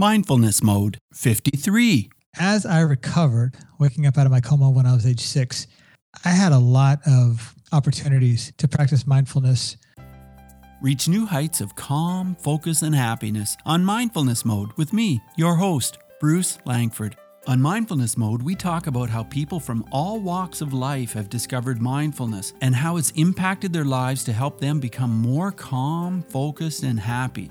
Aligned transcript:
Mindfulness 0.00 0.62
Mode 0.62 0.96
53. 1.12 2.08
As 2.38 2.64
I 2.64 2.80
recovered, 2.80 3.54
waking 3.78 4.06
up 4.06 4.16
out 4.16 4.24
of 4.24 4.32
my 4.32 4.40
coma 4.40 4.70
when 4.70 4.86
I 4.86 4.94
was 4.94 5.04
age 5.04 5.20
six, 5.20 5.66
I 6.24 6.30
had 6.30 6.52
a 6.52 6.58
lot 6.58 7.00
of 7.06 7.54
opportunities 7.70 8.50
to 8.56 8.66
practice 8.66 9.06
mindfulness. 9.06 9.76
Reach 10.80 11.06
new 11.06 11.26
heights 11.26 11.60
of 11.60 11.76
calm, 11.76 12.34
focus, 12.36 12.80
and 12.80 12.94
happiness 12.94 13.58
on 13.66 13.84
Mindfulness 13.84 14.42
Mode 14.42 14.72
with 14.78 14.94
me, 14.94 15.20
your 15.36 15.56
host, 15.56 15.98
Bruce 16.18 16.56
Langford. 16.64 17.14
On 17.46 17.60
Mindfulness 17.60 18.16
Mode, 18.16 18.40
we 18.40 18.54
talk 18.54 18.86
about 18.86 19.10
how 19.10 19.24
people 19.24 19.60
from 19.60 19.84
all 19.92 20.18
walks 20.18 20.62
of 20.62 20.72
life 20.72 21.12
have 21.12 21.28
discovered 21.28 21.82
mindfulness 21.82 22.54
and 22.62 22.74
how 22.74 22.96
it's 22.96 23.10
impacted 23.16 23.74
their 23.74 23.84
lives 23.84 24.24
to 24.24 24.32
help 24.32 24.62
them 24.62 24.80
become 24.80 25.14
more 25.14 25.52
calm, 25.52 26.22
focused, 26.22 26.84
and 26.84 26.98
happy. 26.98 27.50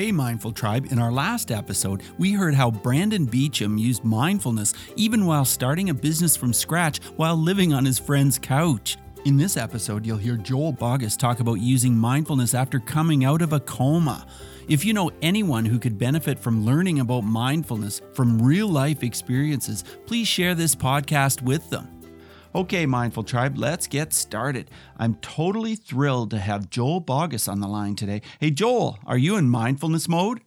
Hey, 0.00 0.12
Mindful 0.12 0.52
Tribe, 0.52 0.86
in 0.90 0.98
our 0.98 1.12
last 1.12 1.50
episode, 1.50 2.02
we 2.16 2.32
heard 2.32 2.54
how 2.54 2.70
Brandon 2.70 3.26
Beecham 3.26 3.76
used 3.76 4.02
mindfulness 4.02 4.72
even 4.96 5.26
while 5.26 5.44
starting 5.44 5.90
a 5.90 5.94
business 5.94 6.38
from 6.38 6.54
scratch 6.54 7.02
while 7.16 7.36
living 7.36 7.74
on 7.74 7.84
his 7.84 7.98
friend's 7.98 8.38
couch. 8.38 8.96
In 9.26 9.36
this 9.36 9.58
episode, 9.58 10.06
you'll 10.06 10.16
hear 10.16 10.38
Joel 10.38 10.72
Boggess 10.72 11.18
talk 11.18 11.40
about 11.40 11.60
using 11.60 11.94
mindfulness 11.94 12.54
after 12.54 12.80
coming 12.80 13.26
out 13.26 13.42
of 13.42 13.52
a 13.52 13.60
coma. 13.60 14.26
If 14.68 14.86
you 14.86 14.94
know 14.94 15.12
anyone 15.20 15.66
who 15.66 15.78
could 15.78 15.98
benefit 15.98 16.38
from 16.38 16.64
learning 16.64 17.00
about 17.00 17.24
mindfulness 17.24 18.00
from 18.14 18.40
real 18.40 18.68
life 18.68 19.02
experiences, 19.02 19.84
please 20.06 20.26
share 20.26 20.54
this 20.54 20.74
podcast 20.74 21.42
with 21.42 21.68
them. 21.68 21.99
Okay, 22.52 22.84
Mindful 22.84 23.22
Tribe, 23.22 23.56
let's 23.56 23.86
get 23.86 24.12
started. 24.12 24.72
I'm 24.96 25.14
totally 25.16 25.76
thrilled 25.76 26.32
to 26.32 26.38
have 26.40 26.68
Joel 26.68 27.00
Boggess 27.00 27.48
on 27.48 27.60
the 27.60 27.68
line 27.68 27.94
today. 27.94 28.22
Hey, 28.40 28.50
Joel, 28.50 28.98
are 29.06 29.16
you 29.16 29.36
in 29.36 29.48
mindfulness 29.48 30.08
mode? 30.08 30.40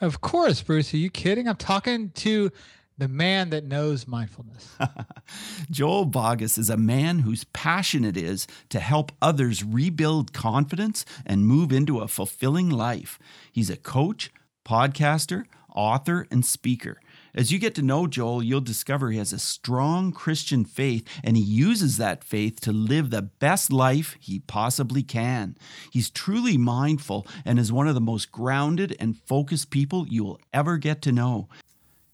Of 0.00 0.20
course, 0.20 0.62
Bruce. 0.62 0.94
Are 0.94 0.98
you 0.98 1.10
kidding? 1.10 1.48
I'm 1.48 1.56
talking 1.56 2.10
to 2.10 2.52
the 2.98 3.08
man 3.08 3.50
that 3.50 3.64
knows 3.64 4.06
mindfulness. 4.06 4.76
Joel 5.72 6.06
Boggess 6.06 6.56
is 6.56 6.70
a 6.70 6.76
man 6.76 7.20
whose 7.20 7.42
passion 7.42 8.04
it 8.04 8.16
is 8.16 8.46
to 8.68 8.78
help 8.78 9.10
others 9.20 9.64
rebuild 9.64 10.32
confidence 10.32 11.04
and 11.26 11.46
move 11.46 11.72
into 11.72 11.98
a 11.98 12.06
fulfilling 12.06 12.70
life. 12.70 13.18
He's 13.50 13.70
a 13.70 13.76
coach, 13.76 14.30
podcaster, 14.64 15.46
author, 15.74 16.28
and 16.30 16.44
speaker. 16.44 17.00
As 17.34 17.52
you 17.52 17.58
get 17.58 17.74
to 17.76 17.82
know 17.82 18.06
Joel, 18.06 18.42
you'll 18.42 18.60
discover 18.60 19.10
he 19.10 19.18
has 19.18 19.32
a 19.32 19.38
strong 19.38 20.12
Christian 20.12 20.64
faith 20.64 21.06
and 21.22 21.36
he 21.36 21.42
uses 21.42 21.96
that 21.96 22.24
faith 22.24 22.60
to 22.62 22.72
live 22.72 23.10
the 23.10 23.22
best 23.22 23.72
life 23.72 24.16
he 24.20 24.40
possibly 24.40 25.02
can. 25.02 25.56
He's 25.90 26.10
truly 26.10 26.56
mindful 26.56 27.26
and 27.44 27.58
is 27.58 27.72
one 27.72 27.88
of 27.88 27.94
the 27.94 28.00
most 28.00 28.32
grounded 28.32 28.96
and 28.98 29.16
focused 29.26 29.70
people 29.70 30.06
you 30.08 30.24
will 30.24 30.40
ever 30.52 30.76
get 30.76 31.02
to 31.02 31.12
know. 31.12 31.48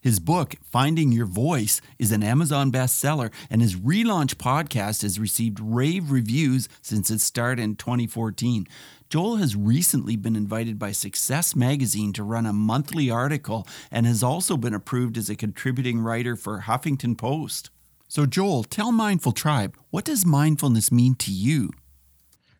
His 0.06 0.20
book, 0.20 0.54
Finding 0.62 1.10
Your 1.10 1.26
Voice, 1.26 1.80
is 1.98 2.12
an 2.12 2.22
Amazon 2.22 2.70
bestseller, 2.70 3.32
and 3.50 3.60
his 3.60 3.74
relaunch 3.74 4.36
podcast 4.36 5.02
has 5.02 5.18
received 5.18 5.58
rave 5.58 6.12
reviews 6.12 6.68
since 6.80 7.10
its 7.10 7.24
start 7.24 7.58
in 7.58 7.74
2014. 7.74 8.68
Joel 9.08 9.36
has 9.36 9.54
recently 9.54 10.16
been 10.16 10.34
invited 10.34 10.78
by 10.78 10.90
Success 10.90 11.54
Magazine 11.54 12.12
to 12.14 12.24
run 12.24 12.44
a 12.44 12.52
monthly 12.52 13.08
article 13.08 13.66
and 13.90 14.04
has 14.04 14.22
also 14.22 14.56
been 14.56 14.74
approved 14.74 15.16
as 15.16 15.30
a 15.30 15.36
contributing 15.36 16.00
writer 16.00 16.34
for 16.34 16.62
Huffington 16.62 17.16
Post. 17.16 17.70
So, 18.08 18.26
Joel, 18.26 18.64
tell 18.64 18.90
Mindful 18.90 19.32
Tribe, 19.32 19.76
what 19.90 20.04
does 20.04 20.26
mindfulness 20.26 20.90
mean 20.90 21.14
to 21.16 21.30
you? 21.30 21.70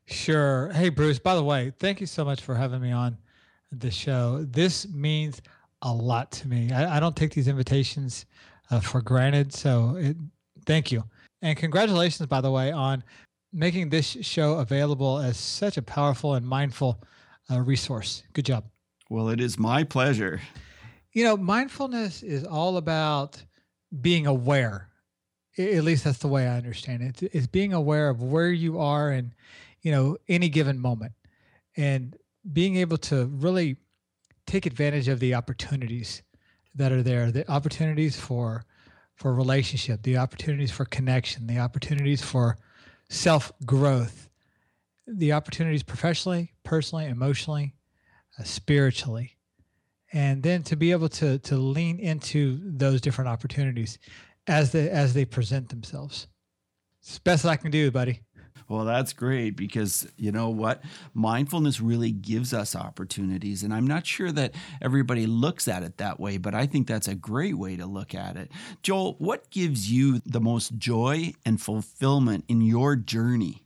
Sure. 0.07 0.71
Hey, 0.73 0.89
Bruce, 0.89 1.19
by 1.19 1.35
the 1.35 1.43
way, 1.43 1.73
thank 1.81 2.01
you 2.01 2.07
so 2.07 2.25
much 2.25 2.43
for 2.43 2.55
having 2.55 2.81
me 2.81 2.93
on 2.93 3.19
the 3.73 3.91
show. 3.91 4.45
This 4.49 4.89
means 4.89 5.43
a 5.83 5.93
lot 5.93 6.31
to 6.33 6.49
me. 6.49 6.71
I, 6.71 6.97
I 6.97 7.01
don't 7.01 7.17
take 7.17 7.35
these 7.35 7.49
invitations 7.49 8.25
uh, 8.71 8.79
for 8.81 9.01
granted. 9.03 9.53
So 9.53 9.97
it, 9.99 10.17
thank 10.65 10.93
you. 10.93 11.03
And 11.43 11.57
congratulations, 11.57 12.27
by 12.29 12.41
the 12.41 12.51
way, 12.51 12.71
on 12.71 13.03
making 13.53 13.91
this 13.91 14.07
show 14.23 14.55
available 14.55 15.19
as 15.19 15.37
such 15.37 15.77
a 15.77 15.83
powerful 15.83 16.35
and 16.35 16.47
mindful 16.47 17.03
uh, 17.51 17.61
resource. 17.61 18.23
Good 18.33 18.47
job. 18.47 18.65
Well, 19.09 19.29
it 19.29 19.41
is 19.41 19.59
my 19.59 19.85
pleasure. 19.85 20.41
You 21.13 21.25
know, 21.25 21.37
mindfulness 21.37 22.23
is 22.23 22.45
all 22.45 22.77
about 22.77 23.43
being 24.01 24.27
aware. 24.27 24.89
At 25.59 25.85
least 25.85 26.05
that's 26.05 26.19
the 26.19 26.29
way 26.29 26.47
I 26.47 26.57
understand 26.57 27.03
it. 27.03 27.31
It's 27.33 27.47
being 27.47 27.73
aware 27.73 28.11
of 28.11 28.23
where 28.23 28.51
you 28.51 28.79
are 28.79 29.11
in, 29.11 29.33
you 29.81 29.91
know, 29.91 30.19
any 30.29 30.49
given 30.49 30.79
moment 30.79 31.13
and 31.77 32.17
being 32.53 32.77
able 32.77 32.99
to 32.99 33.27
really 33.27 33.77
take 34.47 34.67
advantage 34.67 35.09
of 35.09 35.21
the 35.21 35.35
opportunities 35.35 36.23
that 36.75 36.93
are 36.93 37.03
there 37.03 37.31
the 37.33 37.51
opportunities 37.51 38.19
for 38.19 38.65
for 39.15 39.35
relationship 39.35 40.03
the 40.03 40.17
opportunities 40.17 40.71
for 40.71 40.85
connection 40.85 41.47
the 41.47 41.59
opportunities 41.59 42.23
for 42.23 42.57
self 43.09 43.53
growth 43.65 44.29
the 45.07 45.33
opportunities 45.33 45.83
professionally 45.83 46.53
personally 46.65 47.07
emotionally 47.07 47.75
uh, 48.39 48.43
spiritually. 48.43 49.37
And 50.13 50.43
then 50.43 50.63
to 50.65 50.77
be 50.77 50.93
able 50.93 51.09
to 51.11 51.39
to 51.39 51.57
lean 51.57 51.99
into 51.99 52.61
those 52.63 53.01
different 53.01 53.29
opportunities 53.29 53.99
as 54.47 54.73
they 54.73 54.89
as 54.89 55.15
they 55.15 55.25
present 55.25 55.69
themselves. 55.69 56.29
It's 57.01 57.17
the 57.17 57.23
best 57.23 57.45
i 57.45 57.57
can 57.57 57.71
do 57.71 57.91
buddy 57.91 58.21
well, 58.69 58.85
that's 58.85 59.13
great 59.13 59.51
because 59.51 60.09
you 60.17 60.33
know 60.33 60.49
what? 60.49 60.83
Mindfulness 61.15 61.81
really 61.81 62.11
gives 62.11 62.53
us 62.53 62.75
opportunities. 62.75 63.63
And 63.63 63.73
I'm 63.73 63.87
not 63.87 64.07
sure 64.07 64.33
that 64.33 64.55
everybody 64.83 65.27
looks 65.27 65.69
at 65.69 65.83
it 65.83 65.99
that 65.99 66.19
way, 66.19 66.37
but 66.39 66.55
I 66.55 66.67
think 66.67 66.87
that's 66.87 67.09
a 67.09 67.15
great 67.15 67.57
way 67.57 67.77
to 67.77 67.87
look 67.87 68.15
at 68.15 68.37
it. 68.37 68.51
Joel, 68.83 69.15
what 69.19 69.51
gives 69.51 69.91
you 69.91 70.21
the 70.27 70.41
most 70.41 70.77
joy 70.79 71.33
and 71.45 71.61
fulfillment 71.61 72.45
in 72.49 72.61
your 72.61 72.97
journey? 72.97 73.65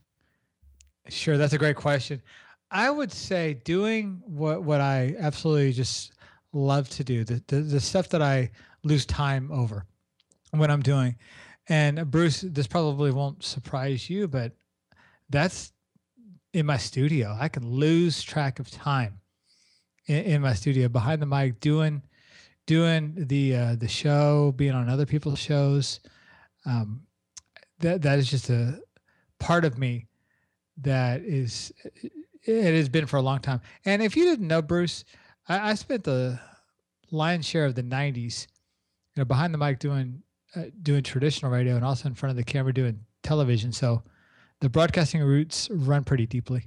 Sure, 1.08 1.38
that's 1.38 1.54
a 1.54 1.58
great 1.58 1.76
question. 1.76 2.22
I 2.70 2.90
would 2.90 3.10
say 3.10 3.54
doing 3.54 4.22
what, 4.24 4.62
what 4.62 4.80
I 4.80 5.16
absolutely 5.18 5.72
just 5.72 6.12
love 6.52 6.88
to 6.90 7.04
do, 7.04 7.24
the, 7.24 7.42
the, 7.48 7.60
the 7.60 7.80
stuff 7.80 8.08
that 8.10 8.22
I 8.22 8.50
lose 8.84 9.06
time 9.06 9.50
over 9.50 9.86
when 10.50 10.70
I'm 10.70 10.82
doing. 10.82 11.16
And 11.68 12.10
Bruce, 12.10 12.40
this 12.40 12.66
probably 12.66 13.12
won't 13.12 13.44
surprise 13.44 14.10
you, 14.10 14.28
but 14.28 14.52
that's 15.30 15.72
in 16.52 16.66
my 16.66 16.76
studio. 16.76 17.36
I 17.38 17.48
can 17.48 17.68
lose 17.68 18.22
track 18.22 18.58
of 18.58 18.70
time 18.70 19.20
in, 20.06 20.24
in 20.24 20.42
my 20.42 20.54
studio 20.54 20.88
behind 20.88 21.22
the 21.22 21.26
mic 21.26 21.60
doing 21.60 22.02
doing 22.66 23.14
the 23.16 23.56
uh, 23.56 23.76
the 23.76 23.88
show, 23.88 24.52
being 24.56 24.72
on 24.72 24.88
other 24.88 25.06
people's 25.06 25.38
shows. 25.38 26.00
Um, 26.66 27.02
that 27.78 28.02
that 28.02 28.18
is 28.18 28.30
just 28.30 28.50
a 28.50 28.80
part 29.38 29.64
of 29.64 29.78
me 29.78 30.06
that 30.78 31.22
is 31.22 31.72
it 32.44 32.74
has 32.74 32.88
been 32.88 33.06
for 33.06 33.16
a 33.16 33.22
long 33.22 33.40
time. 33.40 33.60
And 33.84 34.02
if 34.02 34.16
you 34.16 34.24
didn't 34.24 34.48
know, 34.48 34.62
Bruce, 34.62 35.04
I, 35.48 35.70
I 35.70 35.74
spent 35.74 36.04
the 36.04 36.38
lion's 37.10 37.46
share 37.46 37.64
of 37.64 37.74
the 37.74 37.82
'90s, 37.82 38.46
you 39.14 39.20
know, 39.20 39.24
behind 39.24 39.54
the 39.54 39.58
mic 39.58 39.78
doing 39.78 40.22
uh, 40.56 40.64
doing 40.82 41.02
traditional 41.02 41.52
radio 41.52 41.76
and 41.76 41.84
also 41.84 42.08
in 42.08 42.14
front 42.14 42.30
of 42.30 42.36
the 42.36 42.44
camera 42.44 42.74
doing 42.74 43.00
television. 43.22 43.72
So 43.72 44.02
the 44.60 44.68
broadcasting 44.68 45.22
roots 45.22 45.68
run 45.70 46.04
pretty 46.04 46.26
deeply. 46.26 46.66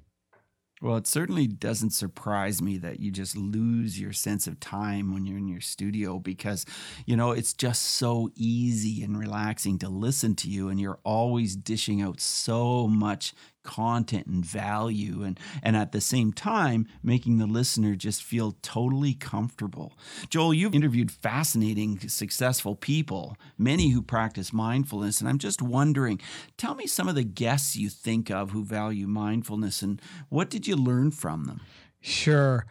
Well, 0.82 0.98
it 0.98 1.08
certainly 1.08 1.48
doesn't 1.48 1.92
surprise 1.92 2.62
me 2.62 2.78
that 2.80 3.00
you 3.00 3.10
just 3.10 3.38
lose 3.38 3.98
your 3.98 4.12
sense 4.12 4.48
of 4.48 4.60
time 4.60 5.14
when 5.14 5.26
you're 5.26 5.38
in 5.38 5.48
your 5.48 5.62
studio 5.62 6.20
because, 6.20 6.66
you 7.06 7.16
know, 7.16 7.32
it's 7.32 7.54
just 7.54 7.84
so 7.84 8.30
easy 8.36 9.02
and 9.02 9.18
relaxing 9.18 9.80
to 9.80 9.88
listen 9.88 10.36
to 10.36 10.50
you, 10.50 10.68
and 10.68 10.82
you're 10.82 11.00
always 11.06 11.56
dishing 11.56 12.02
out 12.02 12.20
so 12.20 12.88
much 12.88 13.34
content 13.64 14.28
and 14.28 14.46
value 14.46 15.24
and 15.24 15.40
and 15.62 15.76
at 15.76 15.92
the 15.92 16.02
same 16.02 16.32
time 16.34 16.88
making 17.02 17.38
the 17.38 17.46
listener 17.46 17.96
just 17.96 18.22
feel 18.22 18.56
totally 18.62 19.14
comfortable. 19.14 19.94
Joel, 20.30 20.54
you've 20.54 20.76
interviewed 20.76 21.12
fascinating 21.12 22.00
successful 22.08 22.76
people, 22.76 23.38
many 23.58 23.90
who 23.90 24.02
practice 24.02 24.54
mindfulness 24.54 25.20
and 25.20 25.30
I'm 25.30 25.40
just 25.40 25.62
wondering, 25.62 26.20
tell 26.58 26.76
me 26.76 26.88
some 26.88 27.08
of 27.08 27.16
the 27.16 27.24
guests 27.24 27.76
you 27.76 27.90
think 27.90 28.30
of 28.30 28.52
who 28.52 28.64
value 28.64 29.08
mindfulness 29.08 29.82
and 29.82 30.02
what 30.30 30.50
did 30.50 30.68
you 30.68 30.76
learn 30.76 31.12
from 31.12 31.46
them? 31.46 31.62
Sure. 32.02 32.66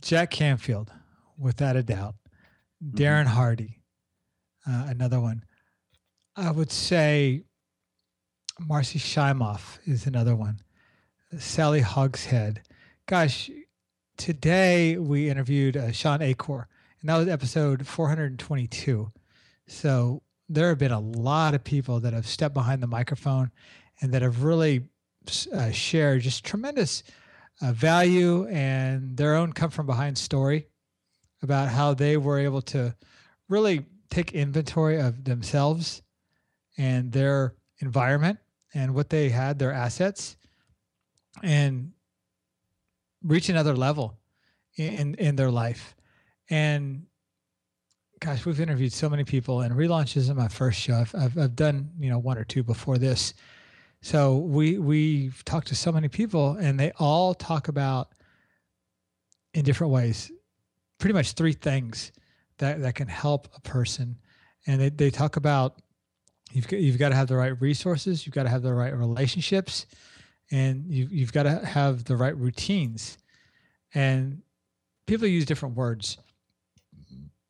Jack 0.00 0.30
Canfield, 0.30 0.92
without 1.38 1.76
a 1.76 1.82
doubt. 1.82 2.14
Mm-hmm. 2.84 2.96
Darren 2.96 3.26
Hardy, 3.26 3.80
uh, 4.66 4.86
another 4.88 5.20
one. 5.20 5.44
I 6.36 6.50
would 6.50 6.70
say 6.70 7.44
Marci 8.60 9.00
Shimoff 9.00 9.78
is 9.84 10.06
another 10.06 10.36
one. 10.36 10.60
Sally 11.38 11.80
Hogshead. 11.80 12.62
Gosh, 13.06 13.50
today 14.16 14.96
we 14.96 15.28
interviewed 15.28 15.76
uh, 15.76 15.90
Shawn 15.90 16.22
Achor, 16.22 16.68
and 17.00 17.08
that 17.08 17.16
was 17.16 17.28
episode 17.28 17.84
422. 17.86 19.10
So 19.66 20.22
there 20.48 20.68
have 20.68 20.78
been 20.78 20.92
a 20.92 21.00
lot 21.00 21.54
of 21.54 21.64
people 21.64 21.98
that 22.00 22.12
have 22.12 22.28
stepped 22.28 22.54
behind 22.54 22.80
the 22.80 22.86
microphone 22.86 23.50
and 24.00 24.12
that 24.14 24.22
have 24.22 24.44
really 24.44 24.84
uh, 25.52 25.72
shared 25.72 26.22
just 26.22 26.44
tremendous 26.44 27.02
uh, 27.60 27.72
value 27.72 28.46
and 28.46 29.16
their 29.16 29.34
own 29.34 29.52
come 29.52 29.70
from 29.70 29.86
behind 29.86 30.16
story 30.16 30.68
about 31.42 31.68
how 31.68 31.92
they 31.92 32.16
were 32.16 32.38
able 32.38 32.62
to 32.62 32.94
really 33.48 33.84
take 34.10 34.32
inventory 34.32 35.00
of 35.00 35.24
themselves 35.24 36.02
and 36.78 37.10
their 37.10 37.54
environment 37.80 38.38
and 38.74 38.94
what 38.94 39.08
they 39.08 39.28
had, 39.28 39.58
their 39.58 39.72
assets, 39.72 40.36
and 41.42 41.92
reach 43.22 43.48
another 43.48 43.74
level 43.74 44.18
in 44.76 45.14
in 45.14 45.36
their 45.36 45.50
life. 45.50 45.94
And 46.50 47.06
gosh, 48.20 48.44
we've 48.44 48.60
interviewed 48.60 48.92
so 48.92 49.08
many 49.08 49.24
people, 49.24 49.60
and 49.60 49.74
relaunch 49.74 50.16
isn't 50.16 50.36
my 50.36 50.48
first 50.48 50.80
show. 50.80 50.94
I've, 50.94 51.14
I've, 51.14 51.38
I've 51.38 51.56
done 51.56 51.90
you 51.98 52.10
know 52.10 52.18
one 52.18 52.38
or 52.38 52.44
two 52.44 52.62
before 52.62 52.98
this. 52.98 53.34
So 54.02 54.36
we 54.36 54.78
we've 54.78 55.44
talked 55.44 55.68
to 55.68 55.74
so 55.74 55.92
many 55.92 56.08
people, 56.08 56.56
and 56.60 56.78
they 56.78 56.92
all 56.98 57.34
talk 57.34 57.68
about 57.68 58.08
in 59.54 59.64
different 59.64 59.92
ways, 59.92 60.32
pretty 60.98 61.14
much 61.14 61.32
three 61.32 61.52
things 61.52 62.12
that 62.58 62.82
that 62.82 62.94
can 62.94 63.08
help 63.08 63.48
a 63.56 63.60
person, 63.60 64.18
and 64.66 64.80
they, 64.80 64.88
they 64.90 65.10
talk 65.10 65.36
about 65.36 65.80
you've 66.54 66.68
got, 66.68 66.80
you've 66.80 66.98
got 66.98 67.10
to 67.10 67.14
have 67.14 67.28
the 67.28 67.36
right 67.36 67.60
resources, 67.60 68.26
you've 68.26 68.34
got 68.34 68.44
to 68.44 68.48
have 68.48 68.62
the 68.62 68.74
right 68.74 68.96
relationships, 68.96 69.86
and 70.50 70.90
you 70.90 71.08
you've 71.10 71.32
got 71.32 71.44
to 71.44 71.64
have 71.64 72.04
the 72.04 72.16
right 72.16 72.36
routines, 72.36 73.18
and 73.94 74.42
people 75.06 75.26
use 75.26 75.44
different 75.44 75.76
words 75.76 76.18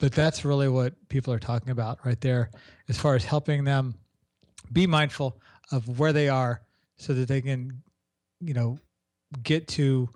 but 0.04 0.12
that's 0.12 0.44
really 0.44 0.68
what 0.68 0.92
people 1.08 1.32
are 1.32 1.38
talking 1.38 1.70
about 1.70 2.04
right 2.04 2.20
there 2.20 2.50
as 2.90 2.98
far 2.98 3.14
as 3.14 3.24
helping 3.24 3.64
them 3.64 3.94
be 4.72 4.86
mindful 4.86 5.40
of 5.72 5.98
where 5.98 6.12
they 6.12 6.28
are 6.28 6.60
so 6.96 7.14
that 7.14 7.28
they 7.28 7.40
can 7.40 7.82
you 8.40 8.54
know 8.54 8.78
get 9.42 9.66
to 9.66 10.08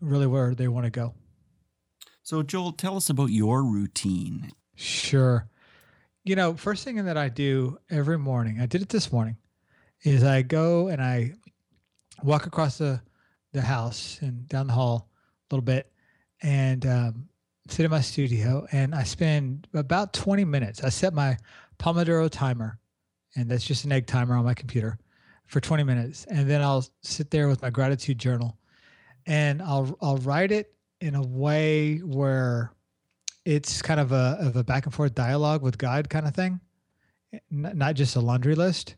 really 0.00 0.26
where 0.26 0.54
they 0.54 0.68
want 0.68 0.84
to 0.84 0.90
go. 0.90 1.14
So 2.22 2.42
joel 2.42 2.72
tell 2.72 2.96
us 2.96 3.08
about 3.08 3.30
your 3.30 3.62
routine. 3.62 4.50
Sure 4.74 5.48
you 6.24 6.36
know 6.36 6.54
first 6.54 6.84
thing 6.84 7.04
that 7.04 7.16
i 7.16 7.28
do 7.28 7.78
every 7.90 8.18
morning 8.18 8.60
i 8.60 8.66
did 8.66 8.82
it 8.82 8.88
this 8.88 9.12
morning 9.12 9.36
is 10.02 10.24
i 10.24 10.42
go 10.42 10.88
and 10.88 11.02
i 11.02 11.32
walk 12.22 12.46
across 12.46 12.78
the 12.78 13.00
the 13.52 13.62
house 13.62 14.18
and 14.20 14.48
down 14.48 14.66
the 14.66 14.72
hall 14.72 15.08
a 15.50 15.54
little 15.54 15.64
bit 15.64 15.92
and 16.42 16.84
um, 16.86 17.28
sit 17.68 17.84
in 17.84 17.90
my 17.90 18.00
studio 18.00 18.66
and 18.72 18.94
I 18.94 19.04
spend 19.04 19.66
about 19.72 20.12
20 20.12 20.44
minutes. 20.44 20.84
I 20.84 20.90
set 20.90 21.14
my 21.14 21.38
Pomodoro 21.78 22.28
timer, 22.30 22.78
and 23.34 23.50
that's 23.50 23.64
just 23.64 23.84
an 23.84 23.92
egg 23.92 24.06
timer 24.06 24.36
on 24.36 24.44
my 24.44 24.54
computer 24.54 24.98
for 25.46 25.60
20 25.60 25.82
minutes. 25.82 26.26
And 26.26 26.48
then 26.48 26.60
I'll 26.60 26.84
sit 27.02 27.30
there 27.30 27.48
with 27.48 27.62
my 27.62 27.70
gratitude 27.70 28.18
journal 28.18 28.58
and 29.26 29.62
I'll 29.62 29.96
I'll 30.02 30.18
write 30.18 30.52
it 30.52 30.74
in 31.00 31.14
a 31.14 31.22
way 31.22 31.98
where 31.98 32.72
it's 33.44 33.82
kind 33.82 34.00
of 34.00 34.12
a 34.12 34.38
of 34.40 34.56
a 34.56 34.64
back 34.64 34.86
and 34.86 34.94
forth 34.94 35.14
dialogue 35.14 35.62
with 35.62 35.78
God 35.78 36.08
kind 36.08 36.26
of 36.26 36.34
thing, 36.34 36.60
not 37.50 37.94
just 37.94 38.16
a 38.16 38.20
laundry 38.20 38.54
list. 38.54 38.96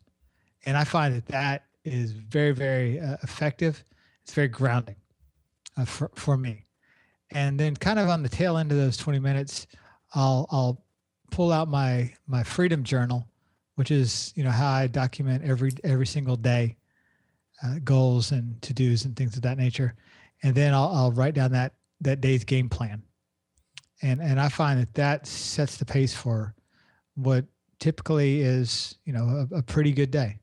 And 0.64 0.76
I 0.76 0.84
find 0.84 1.14
that 1.14 1.26
that 1.26 1.64
is 1.84 2.12
very 2.12 2.52
very 2.52 3.00
uh, 3.00 3.16
effective. 3.22 3.82
It's 4.22 4.34
very 4.34 4.48
grounding 4.48 4.96
uh, 5.76 5.84
for 5.84 6.10
for 6.14 6.36
me 6.36 6.66
and 7.30 7.58
then 7.58 7.74
kind 7.76 7.98
of 7.98 8.08
on 8.08 8.22
the 8.22 8.28
tail 8.28 8.56
end 8.56 8.70
of 8.70 8.78
those 8.78 8.96
20 8.96 9.18
minutes 9.18 9.66
i'll 10.14 10.46
i'll 10.50 10.84
pull 11.30 11.52
out 11.52 11.68
my 11.68 12.12
my 12.26 12.42
freedom 12.42 12.82
journal 12.84 13.26
which 13.74 13.90
is 13.90 14.32
you 14.36 14.44
know 14.44 14.50
how 14.50 14.70
i 14.70 14.86
document 14.86 15.42
every 15.44 15.72
every 15.84 16.06
single 16.06 16.36
day 16.36 16.76
uh, 17.64 17.76
goals 17.84 18.32
and 18.32 18.60
to 18.62 18.72
do's 18.72 19.04
and 19.04 19.16
things 19.16 19.36
of 19.36 19.42
that 19.42 19.56
nature 19.58 19.94
and 20.42 20.54
then 20.54 20.74
I'll, 20.74 20.90
I'll 20.94 21.12
write 21.12 21.34
down 21.34 21.52
that 21.52 21.74
that 22.02 22.20
day's 22.20 22.44
game 22.44 22.68
plan 22.68 23.02
and 24.02 24.20
and 24.20 24.40
i 24.40 24.48
find 24.48 24.80
that 24.80 24.94
that 24.94 25.26
sets 25.26 25.76
the 25.76 25.84
pace 25.84 26.14
for 26.14 26.54
what 27.14 27.44
typically 27.78 28.40
is 28.40 28.96
you 29.04 29.12
know 29.12 29.46
a, 29.50 29.56
a 29.56 29.62
pretty 29.62 29.92
good 29.92 30.10
day. 30.10 30.38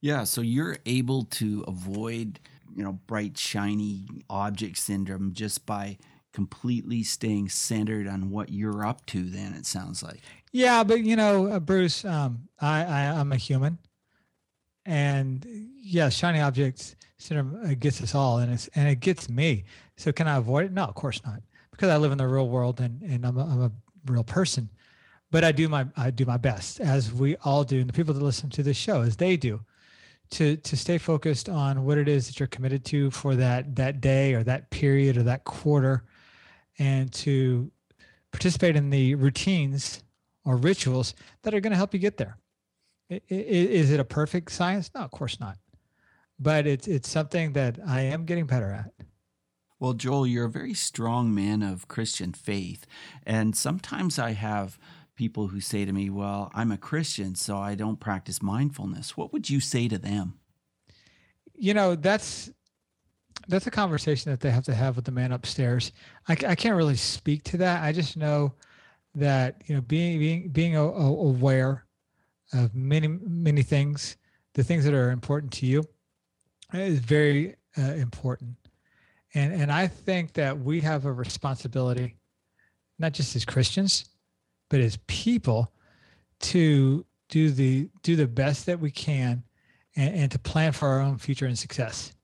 Yeah 0.00 0.24
so 0.24 0.40
you're 0.40 0.78
able 0.86 1.24
to 1.24 1.64
avoid 1.66 2.40
you 2.74 2.84
know, 2.84 2.92
bright, 3.06 3.38
shiny 3.38 4.06
object 4.28 4.76
syndrome 4.76 5.32
just 5.32 5.64
by 5.64 5.96
completely 6.34 7.02
staying 7.02 7.48
centered 7.48 8.06
on 8.06 8.28
what 8.30 8.50
you're 8.50 8.84
up 8.84 9.06
to 9.06 9.22
then 9.22 9.54
it 9.54 9.64
sounds 9.64 10.02
like. 10.02 10.20
Yeah 10.52 10.84
but 10.84 11.00
you 11.02 11.16
know 11.16 11.46
uh, 11.46 11.60
bruce 11.60 12.04
um, 12.04 12.48
I, 12.60 12.84
I 12.84 13.00
i'm 13.18 13.32
a 13.32 13.36
human. 13.36 13.78
And 14.84 15.46
yeah 15.80 16.10
shiny 16.10 16.40
objects 16.40 16.96
syndrome 17.18 17.58
uh, 17.64 17.74
gets 17.74 18.02
us 18.02 18.14
all 18.14 18.38
and 18.38 18.52
it's 18.52 18.68
and 18.74 18.88
it 18.88 19.00
gets 19.00 19.28
me. 19.28 19.64
So 19.96 20.12
can 20.12 20.28
i 20.28 20.36
avoid 20.36 20.66
it? 20.66 20.72
No 20.72 20.84
of 20.84 20.94
course 20.94 21.24
not 21.24 21.40
because 21.76 21.90
i 21.90 21.96
live 21.96 22.12
in 22.12 22.18
the 22.18 22.26
real 22.26 22.48
world 22.48 22.80
and 22.80 23.02
and 23.02 23.26
i'm 23.26 23.36
a, 23.36 23.44
I'm 23.44 23.62
a 23.62 23.72
real 24.06 24.24
person 24.24 24.70
but 25.30 25.44
i 25.44 25.52
do 25.52 25.68
my 25.68 25.86
i 25.96 26.10
do 26.10 26.24
my 26.24 26.36
best 26.36 26.80
as 26.80 27.12
we 27.12 27.36
all 27.44 27.64
do. 27.64 27.80
And 27.80 27.88
the 27.88 27.92
people 27.92 28.14
that 28.14 28.22
listen 28.22 28.50
to 28.50 28.62
this 28.62 28.76
show 28.76 29.02
as 29.02 29.16
they 29.16 29.36
do 29.36 29.60
to 30.30 30.56
to 30.56 30.76
stay 30.76 30.98
focused 30.98 31.48
on 31.48 31.84
what 31.84 31.98
it 31.98 32.08
is 32.08 32.26
that 32.26 32.40
you're 32.40 32.46
committed 32.46 32.84
to 32.86 33.10
for 33.10 33.36
that 33.36 33.76
that 33.76 34.00
day 34.00 34.34
or 34.34 34.42
that 34.44 34.70
period 34.70 35.16
or 35.16 35.22
that 35.24 35.44
quarter 35.44 36.04
and 36.78 37.12
to 37.12 37.70
participate 38.32 38.76
in 38.76 38.90
the 38.90 39.14
routines 39.14 40.02
or 40.44 40.56
rituals 40.56 41.14
that 41.42 41.54
are 41.54 41.60
going 41.60 41.70
to 41.70 41.76
help 41.76 41.94
you 41.94 42.00
get 42.00 42.16
there. 42.16 42.36
Is 43.08 43.90
it 43.90 44.00
a 44.00 44.04
perfect 44.04 44.50
science? 44.52 44.90
No 44.94 45.02
of 45.02 45.10
course 45.10 45.38
not. 45.40 45.58
But 46.38 46.66
it's 46.66 46.86
it's 46.88 47.08
something 47.08 47.52
that 47.52 47.78
i 47.86 48.00
am 48.00 48.24
getting 48.24 48.46
better 48.46 48.70
at 48.70 49.06
well 49.78 49.92
joel 49.92 50.26
you're 50.26 50.46
a 50.46 50.50
very 50.50 50.74
strong 50.74 51.34
man 51.34 51.62
of 51.62 51.88
christian 51.88 52.32
faith 52.32 52.86
and 53.24 53.56
sometimes 53.56 54.18
i 54.18 54.32
have 54.32 54.78
people 55.16 55.48
who 55.48 55.60
say 55.60 55.84
to 55.84 55.92
me, 55.92 56.08
Well, 56.10 56.50
I'm 56.54 56.70
a 56.70 56.76
Christian, 56.76 57.34
so 57.34 57.58
I 57.58 57.74
don't 57.74 57.98
practice 57.98 58.42
mindfulness. 58.42 59.16
What 59.16 59.32
would 59.32 59.50
you 59.50 59.58
say 59.58 59.88
to 59.88 59.98
them? 59.98 60.38
You 61.54 61.74
know, 61.74 61.96
that's 61.96 62.50
that's 63.48 63.66
a 63.66 63.70
conversation 63.70 64.30
that 64.30 64.40
they 64.40 64.50
have 64.50 64.64
to 64.64 64.74
have 64.74 64.96
with 64.96 65.04
the 65.04 65.12
man 65.12 65.32
upstairs. 65.32 65.92
I, 66.28 66.32
I 66.32 66.54
can't 66.54 66.76
really 66.76 66.96
speak 66.96 67.44
to 67.44 67.56
that. 67.58 67.82
I 67.82 67.92
just 67.92 68.16
know 68.16 68.54
that 69.14 69.62
you 69.66 69.74
know 69.74 69.80
being 69.80 70.18
being 70.18 70.48
being 70.50 70.76
aware 70.76 71.86
of 72.52 72.74
many 72.74 73.08
many 73.08 73.62
things, 73.62 74.16
the 74.54 74.62
things 74.62 74.84
that 74.84 74.94
are 74.94 75.10
important 75.10 75.52
to 75.54 75.66
you, 75.66 75.84
is 76.72 76.98
very 77.00 77.56
uh, 77.78 77.94
important. 77.94 78.56
And 79.36 79.52
and 79.52 79.70
I 79.70 79.86
think 79.86 80.32
that 80.32 80.58
we 80.58 80.80
have 80.80 81.04
a 81.04 81.12
responsibility, 81.12 82.16
not 82.98 83.12
just 83.12 83.36
as 83.36 83.44
Christians, 83.44 84.06
but 84.70 84.80
as 84.80 84.98
people 85.08 85.70
to 86.40 87.04
do 87.28 87.50
the 87.50 87.90
do 88.02 88.16
the 88.16 88.26
best 88.26 88.64
that 88.64 88.80
we 88.80 88.90
can 88.90 89.44
and, 89.94 90.14
and 90.14 90.32
to 90.32 90.38
plan 90.38 90.72
for 90.72 90.88
our 90.88 91.00
own 91.00 91.18
future 91.18 91.44
and 91.44 91.58
success. 91.58 92.14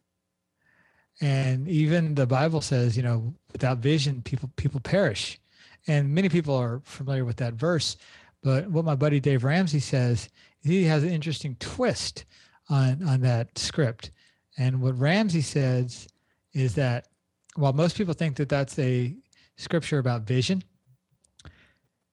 And 1.21 1.69
even 1.69 2.15
the 2.15 2.27
bible 2.27 2.63
says 2.63 2.97
you 2.97 3.03
know 3.03 3.35
without 3.53 3.79
vision 3.79 4.23
people 4.23 4.51
people 4.57 4.81
perish. 4.81 5.39
And 5.87 6.15
many 6.15 6.31
people 6.31 6.55
are 6.55 6.81
familiar 6.85 7.27
with 7.27 7.37
that 7.37 7.55
verse 7.55 7.99
but 8.43 8.71
what 8.71 8.87
my 8.87 8.95
buddy 8.95 9.21
dave 9.21 9.45
ramsey 9.45 9.81
says 9.81 10.31
he 10.63 10.85
has 10.85 11.03
an 11.03 11.11
interesting 11.11 11.57
twist 11.61 12.25
on 12.71 13.03
on 13.07 13.21
that 13.21 13.59
script. 13.59 14.13
And 14.57 14.81
what 14.81 14.99
ramsey 14.99 15.43
says 15.43 16.09
is 16.53 16.75
that 16.75 17.09
while 17.55 17.73
most 17.73 17.97
people 17.97 18.15
think 18.15 18.37
that 18.37 18.49
that's 18.49 18.79
a 18.79 19.15
scripture 19.57 19.99
about 19.99 20.23
vision 20.23 20.63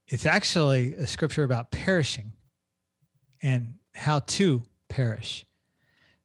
it's 0.10 0.26
actually 0.26 0.96
a 0.96 1.06
scripture 1.06 1.44
about 1.44 1.72
perishing 1.72 2.34
and 3.42 3.76
how 3.94 4.20
to 4.20 4.64
perish. 4.90 5.46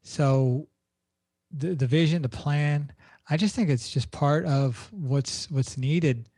So 0.02 0.68
the 1.52 1.74
the 1.74 1.86
vision, 1.86 2.22
the 2.22 2.28
plan, 2.28 2.92
I 3.28 3.36
just 3.36 3.54
think 3.54 3.68
it's 3.68 3.90
just 3.90 4.10
part 4.10 4.46
of 4.46 4.88
what's 4.90 5.50
what's 5.50 5.76
needed 5.76 6.28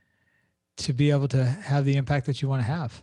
to 0.78 0.92
be 0.92 1.10
able 1.10 1.28
to 1.28 1.44
have 1.44 1.84
the 1.84 1.96
impact 1.96 2.26
that 2.26 2.42
you 2.42 2.48
want 2.48 2.60
to 2.60 2.66
have. 2.66 3.00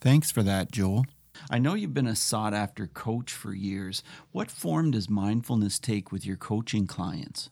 Thanks 0.00 0.30
for 0.30 0.42
that, 0.42 0.72
Joel. 0.72 1.04
I 1.50 1.58
know 1.58 1.74
you've 1.74 1.94
been 1.94 2.06
a 2.06 2.16
sought 2.16 2.54
after 2.54 2.86
coach 2.86 3.32
for 3.32 3.54
years. 3.54 4.02
What 4.32 4.50
form 4.50 4.90
does 4.90 5.10
mindfulness 5.10 5.78
take 5.78 6.12
with 6.12 6.26
your 6.26 6.36
coaching 6.36 6.86
clients? 6.86 7.50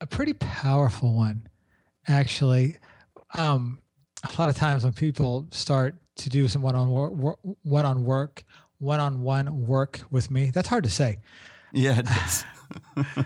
A 0.00 0.06
pretty 0.06 0.34
powerful 0.34 1.14
one, 1.14 1.48
actually 2.06 2.76
um, 3.34 3.78
a 4.22 4.40
lot 4.40 4.48
of 4.48 4.56
times 4.56 4.84
when 4.84 4.92
people 4.92 5.46
start 5.50 5.96
to 6.16 6.28
do 6.28 6.48
some 6.48 6.62
one 6.62 6.74
on 6.74 6.90
work, 6.90 7.38
one 7.62 7.84
on 7.84 8.04
work, 8.04 8.44
one 8.78 9.00
on 9.00 9.22
one 9.22 9.66
work 9.66 10.00
with 10.10 10.30
me, 10.30 10.50
that's 10.50 10.68
hard 10.68 10.84
to 10.84 10.90
say. 10.90 11.18
Yeah, 11.72 11.98
it 11.98 12.08
is. 12.26 12.44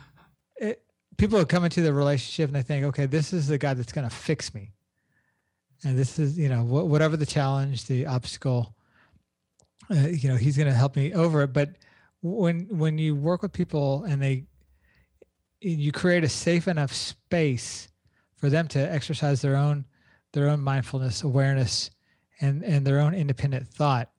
it, 0.56 0.82
people 1.16 1.44
come 1.44 1.64
into 1.64 1.82
the 1.82 1.92
relationship 1.92 2.48
and 2.48 2.56
they 2.56 2.62
think, 2.62 2.84
okay, 2.86 3.06
this 3.06 3.32
is 3.32 3.48
the 3.48 3.58
guy 3.58 3.74
that's 3.74 3.92
going 3.92 4.08
to 4.08 4.14
fix 4.14 4.54
me. 4.54 4.72
And 5.84 5.98
this 5.98 6.18
is, 6.18 6.38
you 6.38 6.48
know, 6.48 6.62
wh- 6.62 6.88
whatever 6.88 7.16
the 7.16 7.26
challenge, 7.26 7.86
the 7.86 8.06
obstacle, 8.06 8.74
uh, 9.90 10.08
you 10.08 10.28
know, 10.28 10.36
he's 10.36 10.56
going 10.56 10.68
to 10.68 10.74
help 10.74 10.96
me 10.96 11.12
over 11.14 11.42
it. 11.42 11.52
But 11.52 11.70
when 12.22 12.66
when 12.70 12.98
you 12.98 13.14
work 13.14 13.42
with 13.42 13.52
people 13.52 14.04
and 14.04 14.20
they 14.20 14.44
you 15.60 15.92
create 15.92 16.24
a 16.24 16.28
safe 16.28 16.68
enough 16.68 16.92
space 16.92 17.88
for 18.36 18.48
them 18.48 18.68
to 18.68 18.78
exercise 18.78 19.40
their 19.40 19.56
own 19.56 19.84
their 20.32 20.48
own 20.48 20.60
mindfulness 20.60 21.22
awareness 21.22 21.90
and 22.40 22.64
and 22.64 22.86
their 22.86 23.00
own 23.00 23.14
independent 23.14 23.68
thought 23.68 24.10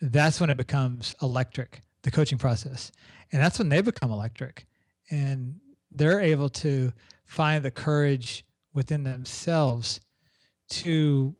that's 0.00 0.40
when 0.40 0.50
it 0.50 0.56
becomes 0.56 1.14
electric 1.22 1.82
the 2.02 2.10
coaching 2.10 2.38
process 2.38 2.92
and 3.32 3.42
that's 3.42 3.58
when 3.58 3.68
they 3.68 3.80
become 3.80 4.10
electric 4.10 4.66
and 5.10 5.56
they're 5.92 6.20
able 6.20 6.48
to 6.48 6.92
find 7.26 7.64
the 7.64 7.70
courage 7.70 8.44
within 8.74 9.02
themselves 9.02 10.00
to 10.68 11.34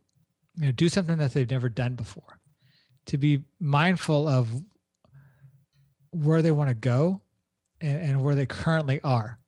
you 0.57 0.67
know 0.67 0.73
do 0.73 0.89
something 0.89 1.19
that 1.19 1.33
they've 1.33 1.51
never 1.51 1.69
done 1.69 1.95
before. 1.95 2.39
To 3.07 3.19
be 3.19 3.45
mindful 3.61 4.29
of 4.29 4.49
where 6.11 6.43
they 6.43 6.53
want 6.53 6.71
to 6.71 6.75
go 6.75 7.21
and, 7.81 8.01
and 8.01 8.23
where 8.23 8.35
they 8.35 8.47
currently 8.47 9.01
are. 9.03 9.39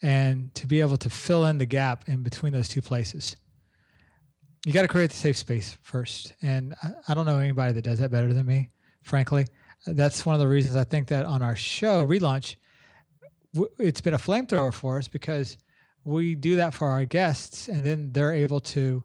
And 0.00 0.54
to 0.54 0.66
be 0.66 0.80
able 0.80 0.96
to 0.98 1.10
fill 1.10 1.46
in 1.46 1.58
the 1.58 1.66
gap 1.66 2.08
in 2.08 2.22
between 2.22 2.52
those 2.52 2.68
two 2.68 2.80
places. 2.80 3.36
You 4.64 4.72
got 4.72 4.82
to 4.82 4.88
create 4.88 5.10
the 5.10 5.16
safe 5.16 5.36
space 5.36 5.76
first. 5.82 6.34
And 6.42 6.74
I, 6.82 6.90
I 7.08 7.14
don't 7.14 7.26
know 7.26 7.38
anybody 7.38 7.72
that 7.72 7.82
does 7.82 7.98
that 7.98 8.10
better 8.10 8.32
than 8.32 8.46
me 8.46 8.70
frankly. 9.08 9.46
That's 9.86 10.26
one 10.26 10.34
of 10.34 10.40
the 10.40 10.48
reasons 10.48 10.76
i 10.76 10.84
think 10.84 11.08
that 11.08 11.24
on 11.24 11.40
our 11.40 11.56
show 11.56 12.06
relaunch 12.06 12.56
it's 13.78 14.00
been 14.00 14.14
a 14.14 14.18
flamethrower 14.18 14.74
for 14.74 14.98
us 14.98 15.08
because 15.08 15.56
we 16.08 16.34
do 16.34 16.56
that 16.56 16.74
for 16.74 16.88
our 16.88 17.04
guests 17.04 17.68
and 17.68 17.84
then 17.84 18.10
they're 18.12 18.32
able 18.32 18.60
to 18.60 19.02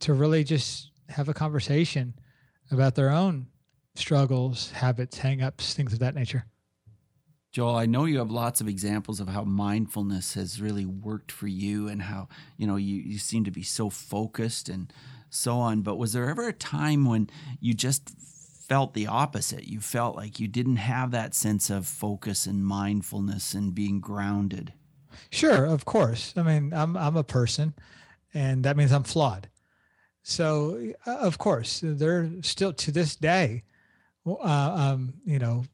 to 0.00 0.12
really 0.12 0.42
just 0.42 0.90
have 1.08 1.28
a 1.28 1.34
conversation 1.34 2.14
about 2.70 2.94
their 2.94 3.10
own 3.10 3.46
struggles 3.94 4.70
habits 4.72 5.18
hangups 5.18 5.72
things 5.72 5.92
of 5.92 5.98
that 5.98 6.14
nature 6.14 6.44
Joel, 7.52 7.74
I 7.74 7.86
know 7.86 8.04
you 8.04 8.18
have 8.18 8.30
lots 8.30 8.60
of 8.60 8.68
examples 8.68 9.18
of 9.18 9.28
how 9.28 9.42
mindfulness 9.42 10.34
has 10.34 10.62
really 10.62 10.86
worked 10.86 11.32
for 11.32 11.48
you 11.48 11.88
and 11.88 12.02
how, 12.02 12.28
you 12.56 12.64
know, 12.64 12.76
you, 12.76 13.02
you 13.02 13.18
seem 13.18 13.42
to 13.42 13.50
be 13.50 13.64
so 13.64 13.90
focused 13.90 14.68
and 14.68 14.92
so 15.30 15.56
on. 15.56 15.82
But 15.82 15.96
was 15.96 16.12
there 16.12 16.30
ever 16.30 16.46
a 16.46 16.52
time 16.52 17.06
when 17.06 17.28
you 17.58 17.74
just 17.74 18.08
felt 18.68 18.94
the 18.94 19.08
opposite? 19.08 19.66
You 19.66 19.80
felt 19.80 20.14
like 20.14 20.38
you 20.38 20.46
didn't 20.46 20.76
have 20.76 21.10
that 21.10 21.34
sense 21.34 21.70
of 21.70 21.88
focus 21.88 22.46
and 22.46 22.64
mindfulness 22.64 23.52
and 23.52 23.74
being 23.74 23.98
grounded? 23.98 24.72
Sure, 25.30 25.64
of 25.66 25.84
course. 25.84 26.32
I 26.36 26.42
mean, 26.42 26.72
I'm 26.72 26.96
I'm 26.96 27.16
a 27.16 27.24
person 27.24 27.74
and 28.34 28.64
that 28.64 28.76
means 28.76 28.92
I'm 28.92 29.02
flawed. 29.04 29.48
So, 30.22 30.92
uh, 31.06 31.16
of 31.16 31.38
course, 31.38 31.80
there 31.84 32.30
still 32.42 32.72
to 32.74 32.92
this 32.92 33.16
day 33.16 33.64
uh, 34.26 34.34
um, 34.44 35.14
you 35.24 35.38
know, 35.38 35.64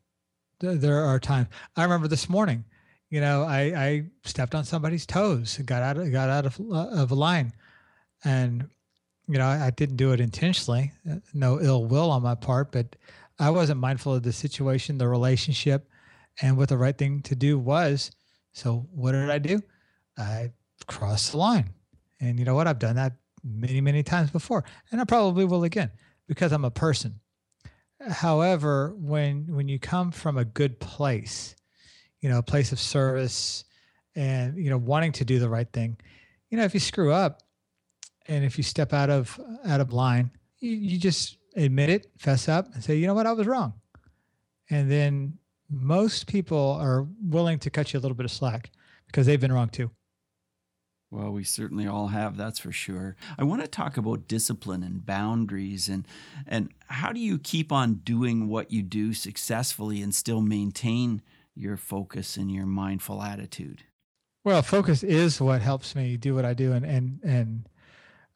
there 0.60 1.04
are 1.04 1.18
times 1.18 1.48
I 1.76 1.82
remember 1.82 2.08
this 2.08 2.28
morning, 2.28 2.64
you 3.10 3.20
know, 3.20 3.44
I, 3.44 3.60
I 3.76 4.04
stepped 4.24 4.54
on 4.54 4.64
somebody's 4.64 5.06
toes, 5.06 5.58
got 5.64 5.82
out 5.82 5.98
of, 5.98 6.10
got 6.12 6.30
out 6.30 6.46
of, 6.46 6.60
uh, 6.60 6.88
of 7.02 7.12
line 7.12 7.52
and, 8.24 8.68
you 9.28 9.38
know, 9.38 9.46
I, 9.46 9.66
I 9.66 9.70
didn't 9.70 9.96
do 9.96 10.12
it 10.12 10.20
intentionally, 10.20 10.92
uh, 11.10 11.16
no 11.34 11.60
ill 11.60 11.84
will 11.86 12.10
on 12.10 12.22
my 12.22 12.34
part, 12.34 12.72
but 12.72 12.96
I 13.38 13.50
wasn't 13.50 13.80
mindful 13.80 14.14
of 14.14 14.22
the 14.22 14.32
situation, 14.32 14.98
the 14.98 15.08
relationship 15.08 15.88
and 16.40 16.56
what 16.56 16.68
the 16.68 16.78
right 16.78 16.96
thing 16.96 17.22
to 17.22 17.34
do 17.34 17.58
was. 17.58 18.10
So 18.56 18.88
what 18.92 19.12
did 19.12 19.30
I 19.30 19.38
do? 19.38 19.62
I 20.18 20.52
crossed 20.86 21.32
the 21.32 21.38
line 21.38 21.70
and 22.20 22.38
you 22.38 22.46
know 22.46 22.54
what? 22.56 22.66
I've 22.68 22.80
done 22.80 22.96
that 22.96 23.14
many, 23.44 23.80
many 23.82 24.02
times 24.02 24.30
before 24.30 24.64
and 24.92 25.00
I 25.00 25.04
probably 25.04 25.44
will 25.44 25.64
again 25.64 25.92
because 26.28 26.52
I'm 26.52 26.64
a 26.64 26.72
person 26.72 27.20
However, 28.00 28.94
when 28.96 29.46
when 29.54 29.68
you 29.68 29.78
come 29.78 30.12
from 30.12 30.38
a 30.38 30.44
good 30.44 30.78
place, 30.80 31.56
you 32.20 32.28
know, 32.28 32.38
a 32.38 32.42
place 32.42 32.72
of 32.72 32.78
service 32.78 33.64
and 34.14 34.58
you 34.58 34.70
know 34.70 34.78
wanting 34.78 35.12
to 35.12 35.24
do 35.24 35.38
the 35.38 35.48
right 35.48 35.70
thing, 35.72 35.96
you 36.50 36.58
know, 36.58 36.64
if 36.64 36.74
you 36.74 36.80
screw 36.80 37.12
up 37.12 37.42
and 38.28 38.44
if 38.44 38.58
you 38.58 38.64
step 38.64 38.92
out 38.92 39.10
of 39.10 39.40
out 39.66 39.80
of 39.80 39.92
line, 39.92 40.30
you, 40.60 40.72
you 40.72 40.98
just 40.98 41.38
admit 41.56 41.90
it, 41.90 42.08
fess 42.18 42.48
up, 42.48 42.74
and 42.74 42.84
say, 42.84 42.96
you 42.96 43.06
know 43.06 43.14
what, 43.14 43.26
I 43.26 43.32
was 43.32 43.46
wrong. 43.46 43.74
And 44.70 44.90
then 44.90 45.38
most 45.70 46.26
people 46.26 46.78
are 46.80 47.06
willing 47.22 47.58
to 47.60 47.70
cut 47.70 47.92
you 47.92 47.98
a 47.98 48.02
little 48.02 48.16
bit 48.16 48.24
of 48.24 48.30
slack 48.30 48.70
because 49.06 49.26
they've 49.26 49.40
been 49.40 49.52
wrong 49.52 49.68
too. 49.68 49.90
Well, 51.10 51.30
we 51.30 51.44
certainly 51.44 51.86
all 51.86 52.08
have, 52.08 52.36
that's 52.36 52.58
for 52.58 52.72
sure. 52.72 53.16
I 53.38 53.44
want 53.44 53.62
to 53.62 53.68
talk 53.68 53.96
about 53.96 54.26
discipline 54.26 54.82
and 54.82 55.06
boundaries 55.06 55.88
and 55.88 56.06
and 56.46 56.72
how 56.88 57.12
do 57.12 57.20
you 57.20 57.38
keep 57.38 57.70
on 57.70 58.00
doing 58.04 58.48
what 58.48 58.72
you 58.72 58.82
do 58.82 59.14
successfully 59.14 60.02
and 60.02 60.14
still 60.14 60.40
maintain 60.40 61.22
your 61.54 61.76
focus 61.76 62.36
and 62.36 62.50
your 62.50 62.66
mindful 62.66 63.22
attitude? 63.22 63.84
Well, 64.44 64.62
focus 64.62 65.02
is 65.02 65.40
what 65.40 65.62
helps 65.62 65.94
me 65.94 66.16
do 66.16 66.34
what 66.34 66.44
I 66.44 66.54
do 66.54 66.72
and 66.72 66.84
and 66.84 67.20
and 67.22 67.68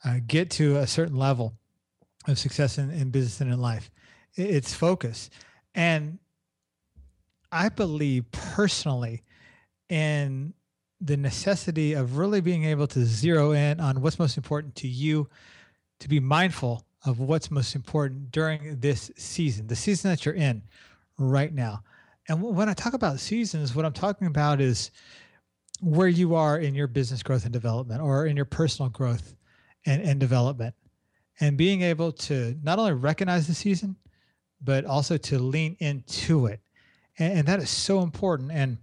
uh, 0.05 0.21
get 0.27 0.51
to 0.51 0.77
a 0.77 0.87
certain 0.87 1.17
level 1.17 1.55
of 2.27 2.39
success 2.39 2.79
in, 2.79 2.91
in 2.91 3.11
business 3.11 3.41
and 3.41 3.53
in 3.53 3.61
life. 3.61 3.91
It's 4.37 4.73
focus, 4.73 5.29
and 5.75 6.19
I 7.53 7.69
believe 7.69 8.31
personally 8.31 9.23
in 9.89 10.55
the 11.01 11.17
necessity 11.17 11.95
of 11.95 12.19
really 12.19 12.41
being 12.41 12.65
able 12.65 12.87
to 12.89 13.05
zero 13.05 13.53
in 13.53 13.81
on 13.81 14.03
what's 14.03 14.19
most 14.19 14.37
important 14.37 14.75
to 14.77 14.89
you, 14.89 15.29
to 15.99 16.09
be 16.09 16.21
mindful 16.21 16.85
of 17.05 17.19
what's 17.19 17.51
most 17.51 17.75
important 17.75 18.31
during 18.31 18.79
this 18.81 19.11
season, 19.17 19.67
the 19.67 19.77
season 19.77 20.11
that 20.11 20.25
you're 20.25 20.35
in 20.35 20.63
right 21.19 21.53
now. 21.53 21.83
And 22.29 22.43
when 22.43 22.69
I 22.69 22.75
talk 22.75 22.93
about 22.93 23.19
seasons, 23.19 23.75
what 23.75 23.85
I'm 23.85 23.93
talking 23.93 24.27
about 24.27 24.61
is 24.61 24.91
where 25.81 26.09
you 26.09 26.35
are 26.35 26.59
in 26.59 26.75
your 26.75 26.87
business 26.87 27.23
growth 27.23 27.45
and 27.45 27.53
development 27.53 28.03
or 28.03 28.27
in 28.27 28.37
your 28.37 28.45
personal 28.45 28.91
growth 28.91 29.35
and, 29.87 30.03
and 30.03 30.21
development. 30.21 30.75
And 31.41 31.57
being 31.57 31.81
able 31.81 32.13
to 32.13 32.55
not 32.63 32.79
only 32.79 32.93
recognize 32.93 33.47
the 33.47 33.55
season, 33.55 33.97
but 34.63 34.85
also 34.85 35.17
to 35.17 35.39
lean 35.39 35.75
into 35.81 36.47
it. 36.47 36.61
And, 37.21 37.39
and 37.39 37.49
that 37.49 37.61
is 37.61 37.71
so 37.71 38.01
important. 38.01 38.51
And 38.51 38.79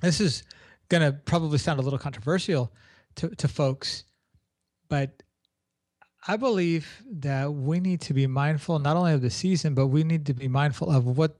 this 0.00 0.20
is 0.20 0.44
going 0.88 1.02
to 1.02 1.18
probably 1.18 1.58
sound 1.58 1.80
a 1.80 1.82
little 1.82 1.98
controversial 1.98 2.72
to, 3.16 3.28
to 3.30 3.48
folks, 3.48 4.04
but 4.88 5.22
I 6.26 6.36
believe 6.36 7.02
that 7.10 7.52
we 7.52 7.80
need 7.80 8.00
to 8.02 8.14
be 8.14 8.26
mindful 8.26 8.78
not 8.78 8.96
only 8.96 9.12
of 9.12 9.20
the 9.20 9.30
season, 9.30 9.74
but 9.74 9.88
we 9.88 10.04
need 10.04 10.26
to 10.26 10.34
be 10.34 10.48
mindful 10.48 10.90
of 10.90 11.18
what 11.18 11.36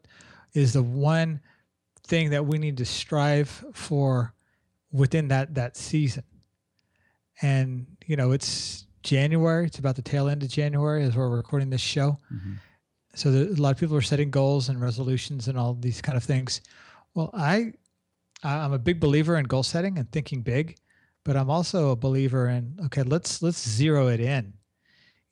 is 0.52 0.74
the 0.74 0.82
one 0.82 1.40
thing 2.06 2.30
that 2.30 2.44
we 2.44 2.58
need 2.58 2.76
to 2.78 2.84
strive 2.84 3.64
for 3.72 4.34
within 4.92 5.28
that 5.28 5.54
that 5.54 5.76
season. 5.76 6.24
And 7.40 7.86
you 8.06 8.16
know, 8.16 8.32
it's 8.32 8.86
January. 9.02 9.66
It's 9.66 9.78
about 9.78 9.96
the 9.96 10.02
tail 10.02 10.28
end 10.28 10.42
of 10.42 10.50
January 10.50 11.04
as 11.04 11.16
we're 11.16 11.28
recording 11.28 11.70
this 11.70 11.80
show. 11.80 12.18
Mm-hmm. 12.32 12.52
So 13.14 13.30
there, 13.30 13.44
a 13.44 13.54
lot 13.54 13.70
of 13.70 13.78
people 13.78 13.96
are 13.96 14.02
setting 14.02 14.30
goals 14.30 14.68
and 14.68 14.80
resolutions 14.80 15.48
and 15.48 15.58
all 15.58 15.74
these 15.74 16.02
kind 16.02 16.16
of 16.16 16.24
things. 16.24 16.60
Well, 17.14 17.30
I 17.32 17.72
I'm 18.42 18.72
a 18.72 18.78
big 18.78 19.00
believer 19.00 19.36
in 19.36 19.46
goal 19.46 19.62
setting 19.62 19.98
and 19.98 20.10
thinking 20.10 20.42
big, 20.42 20.76
but 21.24 21.36
I'm 21.36 21.48
also 21.48 21.90
a 21.90 21.96
believer 21.96 22.48
in 22.48 22.78
okay, 22.86 23.02
let's 23.02 23.42
let's 23.42 23.66
zero 23.66 24.08
it 24.08 24.20
in. 24.20 24.52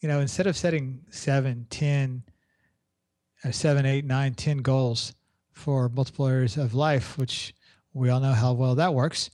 You 0.00 0.08
know, 0.08 0.20
instead 0.20 0.46
of 0.46 0.56
setting 0.56 1.02
seven, 1.10 1.66
ten, 1.70 2.22
uh, 3.44 3.50
seven, 3.50 3.84
eight, 3.84 4.04
nine, 4.04 4.34
ten 4.34 4.58
goals 4.58 5.14
for 5.52 5.88
multiple 5.88 6.26
areas 6.26 6.56
of 6.56 6.74
life, 6.74 7.18
which 7.18 7.54
we 7.92 8.10
all 8.10 8.20
know 8.20 8.32
how 8.32 8.52
well 8.52 8.74
that 8.76 8.94
works. 8.94 9.30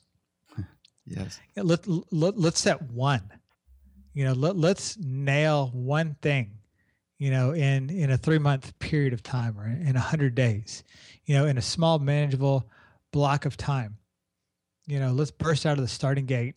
yes. 1.07 1.39
Let, 1.57 1.87
let 1.87 2.39
let's 2.39 2.61
set 2.61 2.83
one. 2.83 3.23
You 4.15 4.25
know, 4.25 4.33
let 4.33 4.57
let's 4.57 4.99
nail 4.99 5.71
one 5.73 6.17
thing. 6.21 6.58
You 7.19 7.31
know, 7.31 7.53
in 7.53 7.91
in 7.91 8.11
a 8.11 8.17
three 8.17 8.39
month 8.39 8.79
period 8.79 9.13
of 9.13 9.23
time 9.23 9.59
or 9.59 9.67
in 9.67 9.97
a 9.97 10.01
hundred 10.01 10.35
days. 10.35 10.85
You 11.25 11.35
know, 11.35 11.47
in 11.47 11.59
a 11.59 11.63
small, 11.63 11.99
manageable 11.99 12.69
block 13.13 13.45
of 13.45 13.57
time. 13.57 13.99
You 14.87 15.01
know, 15.01 15.13
let's 15.13 15.31
burst 15.31 15.67
out 15.67 15.77
of 15.77 15.83
the 15.83 15.89
starting 15.89 16.27
gate 16.27 16.57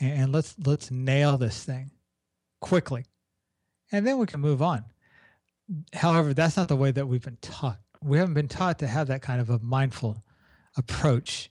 and, 0.00 0.12
and 0.12 0.32
let's 0.32 0.54
let's 0.64 0.90
nail 0.90 1.38
this 1.38 1.64
thing 1.64 1.90
quickly. 2.60 3.04
And 3.92 4.06
then 4.06 4.18
we 4.18 4.26
can 4.26 4.40
move 4.40 4.62
on. 4.62 4.84
However, 5.94 6.34
that's 6.34 6.56
not 6.56 6.68
the 6.68 6.76
way 6.76 6.90
that 6.90 7.06
we've 7.06 7.22
been 7.22 7.38
taught. 7.40 7.78
We 8.02 8.18
haven't 8.18 8.34
been 8.34 8.48
taught 8.48 8.78
to 8.80 8.86
have 8.86 9.08
that 9.08 9.22
kind 9.22 9.40
of 9.40 9.50
a 9.50 9.58
mindful 9.58 10.24
approach, 10.76 11.50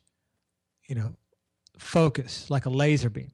you 0.87 0.95
know, 0.95 1.15
focus 1.77 2.49
like 2.49 2.65
a 2.65 2.69
laser 2.69 3.09
beam. 3.09 3.31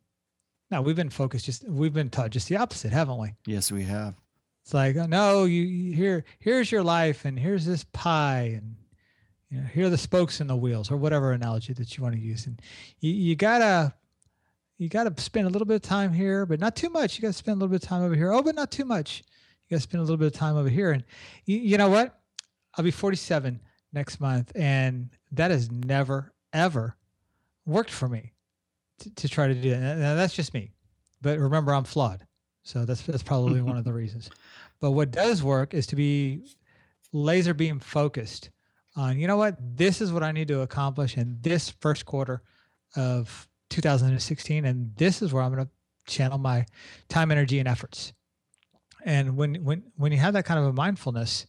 Now 0.70 0.82
we've 0.82 0.96
been 0.96 1.10
focused 1.10 1.46
just 1.46 1.68
we've 1.68 1.94
been 1.94 2.10
taught 2.10 2.32
just 2.32 2.50
the 2.50 2.58
opposite, 2.58 2.92
haven't 2.92 3.18
we? 3.18 3.34
Yes, 3.46 3.72
we 3.72 3.84
have. 3.84 4.16
It's 4.66 4.74
like, 4.74 4.96
no, 4.96 5.44
you, 5.46 5.94
here 5.94 6.26
here's 6.40 6.72
your 6.72 6.82
life 6.82 7.24
and 7.24 7.38
here's 7.38 7.68
this 7.68 7.84
pie 7.94 8.58
and 8.58 8.76
you 9.52 9.60
know, 9.60 9.68
here 9.68 9.86
are 9.86 9.90
the 9.92 9.98
spokes 9.98 10.42
in 10.42 10.48
the 10.48 10.56
wheels, 10.56 10.90
or 10.90 10.98
whatever 10.98 11.32
analogy 11.32 11.72
that 11.74 11.96
you 11.96 12.02
want 12.02 12.16
to 12.16 12.20
use. 12.20 12.48
And 12.48 12.60
you, 13.00 13.12
you 13.12 13.36
gotta 13.36 13.94
you 14.80 14.90
gotta 14.90 15.14
spend 15.22 15.46
a 15.46 15.52
little 15.52 15.68
bit 15.68 15.76
of 15.76 15.82
time 15.84 16.12
here, 16.12 16.48
but 16.48 16.60
not 16.60 16.76
too 16.76 16.90
much. 16.90 17.16
You 17.16 17.22
gotta 17.22 17.34
spend 17.34 17.58
a 17.58 17.60
little 17.60 17.72
bit 17.72 17.84
of 17.84 17.88
time 17.88 18.02
over 18.02 18.16
here. 18.16 18.32
Oh, 18.34 18.42
but 18.42 18.56
not 18.56 18.72
too 18.72 18.86
much. 18.86 19.24
You 19.68 19.76
gotta 19.76 19.84
spend 19.84 20.00
a 20.00 20.04
little 20.04 20.18
bit 20.18 20.28
of 20.28 20.34
time 20.34 20.58
over 20.58 20.68
here. 20.68 20.92
And 20.92 21.04
you, 21.46 21.58
you 21.58 21.78
know 21.78 21.90
what? 21.90 22.20
I'll 22.76 22.84
be 22.84 22.90
47 22.90 23.62
next 23.94 24.20
month, 24.20 24.52
and 24.56 25.10
that 25.32 25.52
has 25.52 25.70
never 25.70 26.34
ever 26.54 26.98
worked 27.68 27.92
for 27.92 28.10
me 28.10 28.34
to, 29.00 29.14
to 29.14 29.30
try 29.30 29.48
to 29.48 29.54
do 29.54 29.70
that. 29.70 29.98
Now 30.00 30.16
that's 30.16 30.34
just 30.34 30.56
me, 30.56 30.72
but 31.22 31.38
remember 31.38 31.72
I'm 31.72 31.84
flawed, 31.84 32.26
so 32.64 32.84
that's 32.84 33.04
that's 33.04 33.24
probably 33.24 33.62
one 33.62 33.78
of 33.78 33.84
the 33.84 33.94
reasons. 33.94 34.32
But 34.80 34.92
what 34.92 35.12
does 35.12 35.44
work 35.44 35.74
is 35.74 35.88
to 35.88 35.96
be 35.96 36.44
laser 37.14 37.54
beam 37.54 37.80
focused 37.80 38.50
on 38.96 39.20
you 39.20 39.28
know 39.28 39.38
what 39.38 39.58
this 39.60 40.02
is 40.02 40.12
what 40.12 40.24
I 40.24 40.32
need 40.32 40.48
to 40.50 40.62
accomplish 40.62 41.18
in 41.18 41.38
this 41.42 41.70
first 41.70 42.06
quarter 42.06 42.42
of 42.96 43.48
2016, 43.70 44.66
and 44.66 44.96
this 44.96 45.22
is 45.22 45.34
where 45.34 45.44
I'm 45.44 45.54
going 45.54 45.66
to 45.66 45.72
channel 46.12 46.38
my 46.38 46.66
time, 47.10 47.32
energy, 47.32 47.60
and 47.60 47.68
efforts. 47.68 48.14
And 49.04 49.36
when 49.36 49.56
when 49.64 49.84
when 49.96 50.12
you 50.12 50.18
have 50.20 50.34
that 50.34 50.46
kind 50.46 50.60
of 50.60 50.66
a 50.66 50.74
mindfulness, 50.74 51.46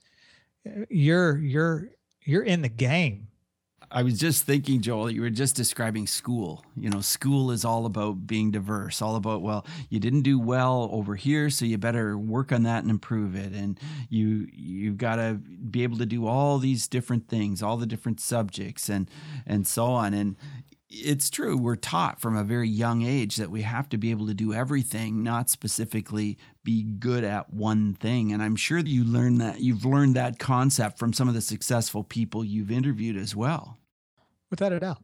eh, 0.66 0.84
you're 0.90 1.38
you're 1.38 1.88
you're 2.22 2.42
in 2.42 2.62
the 2.62 2.68
game 2.68 3.28
I 3.90 4.02
was 4.02 4.18
just 4.18 4.44
thinking, 4.44 4.80
Joel, 4.80 5.10
you 5.10 5.20
were 5.20 5.30
just 5.30 5.54
describing 5.54 6.06
school. 6.06 6.64
You 6.76 6.90
know, 6.90 7.00
school 7.00 7.50
is 7.50 7.64
all 7.64 7.86
about 7.86 8.26
being 8.26 8.50
diverse, 8.50 9.00
all 9.00 9.16
about, 9.16 9.42
well, 9.42 9.64
you 9.88 10.00
didn't 10.00 10.22
do 10.22 10.38
well 10.38 10.88
over 10.92 11.14
here, 11.14 11.50
so 11.50 11.64
you 11.64 11.78
better 11.78 12.18
work 12.18 12.52
on 12.52 12.64
that 12.64 12.82
and 12.82 12.90
improve 12.90 13.36
it. 13.36 13.52
And 13.52 13.78
you 14.08 14.48
you've 14.52 14.98
got 14.98 15.16
to 15.16 15.34
be 15.34 15.82
able 15.84 15.98
to 15.98 16.06
do 16.06 16.26
all 16.26 16.58
these 16.58 16.88
different 16.88 17.28
things, 17.28 17.62
all 17.62 17.76
the 17.76 17.86
different 17.86 18.20
subjects 18.20 18.88
and 18.88 19.08
and 19.46 19.66
so 19.66 19.86
on. 19.86 20.14
And 20.14 20.36
it's 20.88 21.30
true, 21.30 21.56
we're 21.56 21.76
taught 21.76 22.20
from 22.20 22.36
a 22.36 22.44
very 22.44 22.68
young 22.68 23.02
age 23.02 23.36
that 23.36 23.50
we 23.50 23.62
have 23.62 23.88
to 23.90 23.98
be 23.98 24.10
able 24.10 24.26
to 24.26 24.34
do 24.34 24.54
everything, 24.54 25.22
not 25.22 25.50
specifically 25.50 26.38
be 26.64 26.82
good 26.82 27.24
at 27.24 27.52
one 27.52 27.94
thing. 27.94 28.32
And 28.32 28.42
I'm 28.42 28.56
sure 28.56 28.78
you 28.78 29.04
learned 29.04 29.40
that 29.40 29.60
you've 29.60 29.84
learned 29.84 30.14
that 30.16 30.38
concept 30.38 30.98
from 30.98 31.12
some 31.12 31.28
of 31.28 31.34
the 31.34 31.40
successful 31.40 32.04
people 32.04 32.44
you've 32.44 32.70
interviewed 32.70 33.16
as 33.16 33.34
well. 33.34 33.75
Without 34.50 34.72
a 34.72 34.80
doubt. 34.80 35.02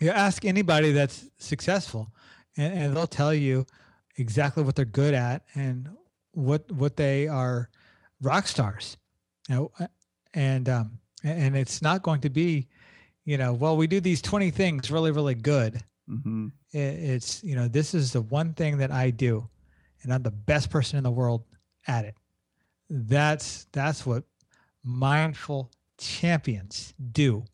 You 0.00 0.10
ask 0.10 0.44
anybody 0.44 0.92
that's 0.92 1.28
successful 1.38 2.12
and, 2.56 2.72
and 2.72 2.96
they'll 2.96 3.06
tell 3.06 3.34
you 3.34 3.66
exactly 4.16 4.62
what 4.62 4.76
they're 4.76 4.84
good 4.84 5.14
at 5.14 5.42
and 5.54 5.88
what 6.32 6.70
what 6.70 6.96
they 6.96 7.28
are 7.28 7.68
rock 8.20 8.46
stars. 8.46 8.96
You 9.48 9.54
know, 9.54 9.88
and 10.34 10.68
um 10.68 10.98
and 11.24 11.56
it's 11.56 11.82
not 11.82 12.02
going 12.02 12.20
to 12.22 12.30
be 12.30 12.68
you 13.28 13.36
know, 13.36 13.52
well, 13.52 13.76
we 13.76 13.86
do 13.86 14.00
these 14.00 14.22
20 14.22 14.50
things 14.52 14.90
really, 14.90 15.10
really 15.10 15.34
good. 15.34 15.82
Mm-hmm. 16.08 16.46
It, 16.72 16.78
it's, 16.78 17.44
you 17.44 17.56
know, 17.56 17.68
this 17.68 17.92
is 17.92 18.10
the 18.10 18.22
one 18.22 18.54
thing 18.54 18.78
that 18.78 18.90
I 18.90 19.10
do, 19.10 19.46
and 20.02 20.14
I'm 20.14 20.22
the 20.22 20.30
best 20.30 20.70
person 20.70 20.96
in 20.96 21.04
the 21.04 21.10
world 21.10 21.44
at 21.86 22.06
it. 22.06 22.14
That's 22.88 23.66
that's 23.70 24.06
what 24.06 24.24
mindful 24.82 25.70
champions 25.98 26.94
do. 27.12 27.44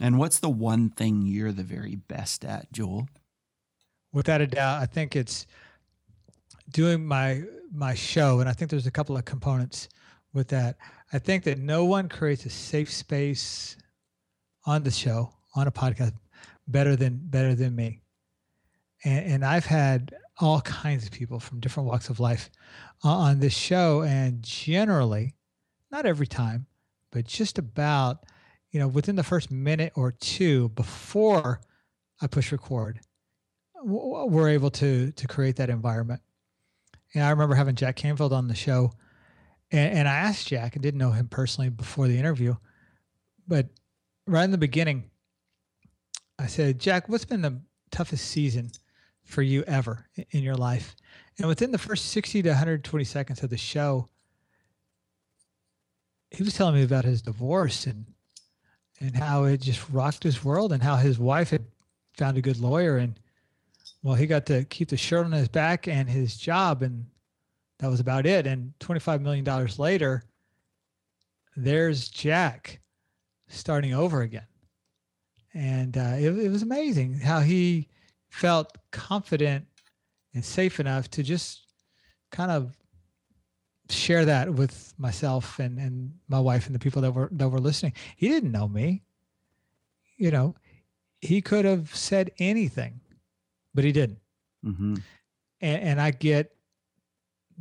And 0.00 0.18
what's 0.18 0.38
the 0.38 0.50
one 0.50 0.90
thing 0.90 1.22
you're 1.22 1.52
the 1.52 1.62
very 1.62 1.96
best 1.96 2.44
at, 2.44 2.70
Joel? 2.72 3.08
Without 4.12 4.40
a 4.40 4.46
doubt, 4.46 4.82
I 4.82 4.86
think 4.86 5.16
it's 5.16 5.46
doing 6.70 7.04
my 7.04 7.42
my 7.72 7.94
show, 7.94 8.40
and 8.40 8.48
I 8.48 8.52
think 8.52 8.70
there's 8.70 8.86
a 8.86 8.90
couple 8.90 9.16
of 9.16 9.24
components 9.24 9.88
with 10.32 10.48
that. 10.48 10.76
I 11.12 11.18
think 11.18 11.44
that 11.44 11.58
no 11.58 11.84
one 11.84 12.08
creates 12.08 12.46
a 12.46 12.50
safe 12.50 12.90
space 12.90 13.76
on 14.66 14.82
the 14.82 14.90
show 14.90 15.32
on 15.54 15.66
a 15.66 15.72
podcast 15.72 16.12
better 16.68 16.96
than 16.96 17.20
better 17.22 17.54
than 17.54 17.74
me 17.74 18.00
and, 19.04 19.32
and 19.32 19.44
i've 19.44 19.64
had 19.64 20.14
all 20.40 20.60
kinds 20.60 21.06
of 21.06 21.12
people 21.12 21.40
from 21.40 21.60
different 21.60 21.88
walks 21.88 22.10
of 22.10 22.20
life 22.20 22.50
on 23.02 23.38
this 23.38 23.54
show 23.54 24.02
and 24.02 24.42
generally 24.42 25.34
not 25.90 26.04
every 26.04 26.26
time 26.26 26.66
but 27.12 27.24
just 27.24 27.58
about 27.58 28.24
you 28.70 28.80
know 28.80 28.88
within 28.88 29.16
the 29.16 29.22
first 29.22 29.50
minute 29.50 29.92
or 29.96 30.12
two 30.12 30.68
before 30.70 31.60
i 32.20 32.26
push 32.26 32.52
record 32.52 33.00
we're 33.82 34.48
able 34.48 34.70
to 34.70 35.12
to 35.12 35.26
create 35.26 35.56
that 35.56 35.70
environment 35.70 36.20
and 37.14 37.22
i 37.22 37.30
remember 37.30 37.54
having 37.54 37.74
jack 37.74 37.96
canfield 37.96 38.32
on 38.32 38.48
the 38.48 38.54
show 38.54 38.92
and, 39.70 39.98
and 39.98 40.08
i 40.08 40.14
asked 40.14 40.48
jack 40.48 40.74
i 40.76 40.80
didn't 40.80 40.98
know 40.98 41.12
him 41.12 41.28
personally 41.28 41.70
before 41.70 42.08
the 42.08 42.18
interview 42.18 42.54
but 43.48 43.68
right 44.26 44.44
in 44.44 44.50
the 44.50 44.58
beginning, 44.58 45.10
I 46.38 46.46
said, 46.46 46.78
Jack, 46.78 47.08
what's 47.08 47.24
been 47.24 47.42
the 47.42 47.60
toughest 47.90 48.26
season 48.26 48.70
for 49.24 49.42
you 49.42 49.62
ever 49.66 50.06
in 50.30 50.42
your 50.42 50.56
life? 50.56 50.96
And 51.38 51.48
within 51.48 51.72
the 51.72 51.78
first 51.78 52.06
60 52.06 52.42
to 52.42 52.48
120 52.50 53.04
seconds 53.04 53.42
of 53.42 53.50
the 53.50 53.56
show, 53.56 54.08
he 56.30 56.42
was 56.42 56.54
telling 56.54 56.74
me 56.74 56.82
about 56.82 57.04
his 57.04 57.22
divorce 57.22 57.86
and 57.86 58.06
and 59.00 59.16
how 59.16 59.44
it 59.44 59.60
just 59.60 59.88
rocked 59.90 60.22
his 60.22 60.44
world 60.44 60.72
and 60.72 60.82
how 60.82 60.96
his 60.96 61.18
wife 61.18 61.50
had 61.50 61.64
found 62.16 62.36
a 62.36 62.42
good 62.42 62.58
lawyer 62.58 62.96
and 62.96 63.18
well 64.02 64.14
he 64.14 64.26
got 64.26 64.46
to 64.46 64.64
keep 64.64 64.88
the 64.88 64.96
shirt 64.96 65.24
on 65.26 65.32
his 65.32 65.48
back 65.48 65.86
and 65.86 66.08
his 66.08 66.36
job 66.36 66.82
and 66.82 67.06
that 67.78 67.90
was 67.90 68.00
about 68.00 68.24
it 68.26 68.46
and 68.46 68.72
25 68.80 69.20
million 69.20 69.44
dollars 69.44 69.78
later 69.78 70.24
there's 71.56 72.08
Jack 72.08 72.80
starting 73.48 73.94
over 73.94 74.22
again. 74.22 74.46
And 75.54 75.96
uh, 75.96 76.16
it, 76.18 76.38
it 76.38 76.50
was 76.50 76.62
amazing 76.62 77.14
how 77.14 77.40
he 77.40 77.88
felt 78.28 78.76
confident 78.90 79.64
and 80.34 80.44
safe 80.44 80.78
enough 80.78 81.10
to 81.12 81.22
just 81.22 81.66
kind 82.30 82.50
of 82.50 82.76
share 83.88 84.24
that 84.24 84.52
with 84.52 84.94
myself 84.98 85.58
and, 85.58 85.78
and 85.78 86.12
my 86.28 86.40
wife 86.40 86.66
and 86.66 86.74
the 86.74 86.78
people 86.78 87.02
that 87.02 87.12
were 87.12 87.28
that 87.32 87.48
were 87.48 87.60
listening. 87.60 87.92
He 88.16 88.28
didn't 88.28 88.52
know 88.52 88.68
me. 88.68 89.02
You 90.16 90.30
know, 90.30 90.54
he 91.20 91.40
could 91.40 91.64
have 91.64 91.94
said 91.94 92.32
anything, 92.38 93.00
but 93.74 93.84
he 93.84 93.92
didn't. 93.92 94.18
Mm-hmm. 94.64 94.94
And, 95.60 95.82
and 95.82 96.00
I 96.00 96.10
get 96.10 96.54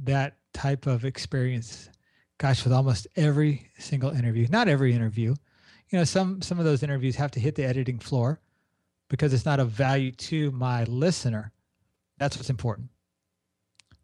that 0.04 0.38
type 0.54 0.88
of 0.88 1.06
experience, 1.06 1.90
gosh, 2.38 2.64
with 2.64 2.74
almost 2.74 3.08
every 3.16 3.70
single 3.78 4.12
interview. 4.12 4.48
Not 4.50 4.68
every 4.68 4.94
interview, 4.94 5.36
you 5.90 5.98
know 5.98 6.04
some 6.04 6.42
some 6.42 6.60
of 6.60 6.66
those 6.66 6.84
interviews 6.84 7.16
have 7.16 7.32
to 7.32 7.40
hit 7.40 7.56
the 7.56 7.64
editing 7.64 8.00
floor 8.00 8.40
because 9.10 9.34
it's 9.34 9.46
not 9.46 9.60
of 9.60 9.70
value 9.70 10.12
to 10.12 10.52
my 10.52 10.84
listener 10.86 11.52
that's 12.18 12.38
what's 12.38 12.50
important 12.50 12.90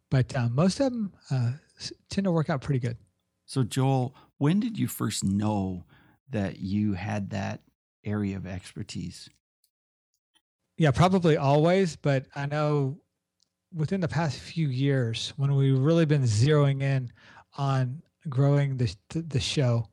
but 0.09 0.35
uh, 0.35 0.49
most 0.49 0.79
of 0.79 0.91
them 0.91 1.13
uh, 1.29 1.51
tend 2.09 2.25
to 2.25 2.31
work 2.31 2.49
out 2.49 2.61
pretty 2.61 2.79
good 2.79 2.97
so 3.45 3.63
joel 3.63 4.15
when 4.37 4.59
did 4.59 4.77
you 4.77 4.87
first 4.87 5.23
know 5.23 5.83
that 6.29 6.59
you 6.59 6.93
had 6.93 7.29
that 7.29 7.61
area 8.03 8.35
of 8.35 8.45
expertise 8.45 9.29
yeah 10.77 10.91
probably 10.91 11.37
always 11.37 11.95
but 11.95 12.25
i 12.35 12.45
know 12.45 12.97
within 13.73 14.01
the 14.01 14.07
past 14.07 14.37
few 14.37 14.67
years 14.67 15.33
when 15.37 15.55
we've 15.55 15.79
really 15.79 16.05
been 16.05 16.23
zeroing 16.23 16.81
in 16.81 17.11
on 17.57 18.01
growing 18.29 18.77
the, 18.77 18.95
the 19.09 19.39
show 19.39 19.87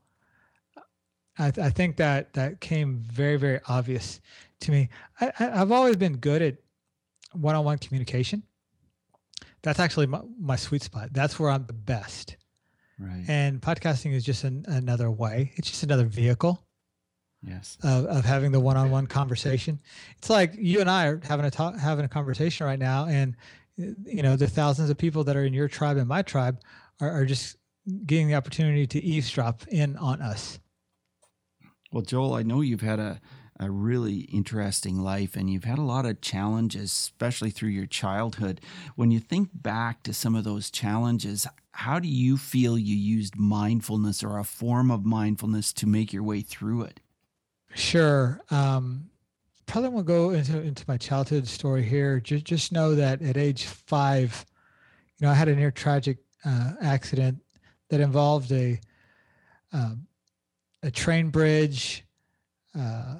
I, 1.38 1.50
th- 1.50 1.64
I 1.64 1.70
think 1.70 1.96
that 1.96 2.32
that 2.32 2.60
came 2.60 2.98
very, 2.98 3.36
very 3.36 3.60
obvious 3.68 4.20
to 4.60 4.72
me. 4.72 4.88
I, 5.20 5.32
have 5.36 5.70
always 5.70 5.96
been 5.96 6.16
good 6.16 6.42
at 6.42 6.56
one-on-one 7.32 7.78
communication. 7.78 8.42
That's 9.68 9.80
actually 9.80 10.06
my, 10.06 10.22
my 10.40 10.56
sweet 10.56 10.82
spot. 10.82 11.10
That's 11.12 11.38
where 11.38 11.50
I'm 11.50 11.66
the 11.66 11.74
best. 11.74 12.38
Right. 12.98 13.22
And 13.28 13.60
podcasting 13.60 14.14
is 14.14 14.24
just 14.24 14.44
an, 14.44 14.64
another 14.66 15.10
way. 15.10 15.52
It's 15.56 15.68
just 15.68 15.82
another 15.82 16.06
vehicle. 16.06 16.64
Yes. 17.42 17.76
Of, 17.82 18.06
of 18.06 18.24
having 18.24 18.50
the 18.50 18.60
one-on-one 18.60 19.08
conversation. 19.08 19.78
It's 20.16 20.30
like 20.30 20.54
you 20.56 20.80
and 20.80 20.88
I 20.88 21.08
are 21.08 21.20
having 21.22 21.44
a 21.44 21.50
talk, 21.50 21.76
having 21.76 22.06
a 22.06 22.08
conversation 22.08 22.64
right 22.64 22.78
now, 22.78 23.08
and 23.08 23.36
you 23.76 24.22
know 24.22 24.36
the 24.36 24.46
thousands 24.46 24.88
of 24.88 24.96
people 24.96 25.22
that 25.24 25.36
are 25.36 25.44
in 25.44 25.52
your 25.52 25.68
tribe 25.68 25.98
and 25.98 26.08
my 26.08 26.22
tribe 26.22 26.62
are, 27.02 27.10
are 27.10 27.26
just 27.26 27.58
getting 28.06 28.28
the 28.28 28.36
opportunity 28.36 28.86
to 28.86 29.04
eavesdrop 29.04 29.68
in 29.68 29.98
on 29.98 30.22
us. 30.22 30.58
Well, 31.92 32.02
Joel, 32.02 32.32
I 32.32 32.42
know 32.42 32.62
you've 32.62 32.80
had 32.80 33.00
a, 33.00 33.20
a 33.60 33.70
really 33.70 34.20
interesting 34.20 34.98
life 34.98 35.36
and 35.36 35.50
you've 35.50 35.64
had 35.64 35.78
a 35.78 35.82
lot 35.82 36.06
of 36.06 36.20
challenges, 36.20 36.92
especially 36.92 37.50
through 37.50 37.70
your 37.70 37.86
childhood. 37.86 38.60
When 38.96 39.10
you 39.10 39.20
think 39.20 39.50
back 39.52 40.02
to 40.04 40.14
some 40.14 40.34
of 40.34 40.44
those 40.44 40.70
challenges, 40.70 41.46
how 41.72 41.98
do 41.98 42.08
you 42.08 42.36
feel 42.36 42.78
you 42.78 42.96
used 42.96 43.36
mindfulness 43.36 44.22
or 44.22 44.38
a 44.38 44.44
form 44.44 44.90
of 44.90 45.04
mindfulness 45.04 45.72
to 45.74 45.86
make 45.86 46.12
your 46.12 46.22
way 46.22 46.40
through 46.40 46.82
it? 46.82 47.00
Sure. 47.74 48.40
Um, 48.50 49.10
probably 49.66 49.90
won't 49.90 50.06
go 50.06 50.30
into, 50.30 50.60
into 50.60 50.84
my 50.88 50.96
childhood 50.96 51.46
story 51.46 51.82
here. 51.82 52.20
Just, 52.20 52.44
just 52.44 52.72
know 52.72 52.94
that 52.94 53.22
at 53.22 53.36
age 53.36 53.66
five, 53.66 54.44
you 55.18 55.26
know, 55.26 55.32
I 55.32 55.34
had 55.34 55.48
a 55.48 55.54
near 55.54 55.70
tragic 55.70 56.18
uh, 56.44 56.72
accident 56.80 57.42
that 57.90 58.00
involved 58.00 58.52
a 58.52 58.80
um, 59.72 60.06
a 60.82 60.90
train 60.90 61.30
bridge, 61.30 62.04
uh, 62.78 63.16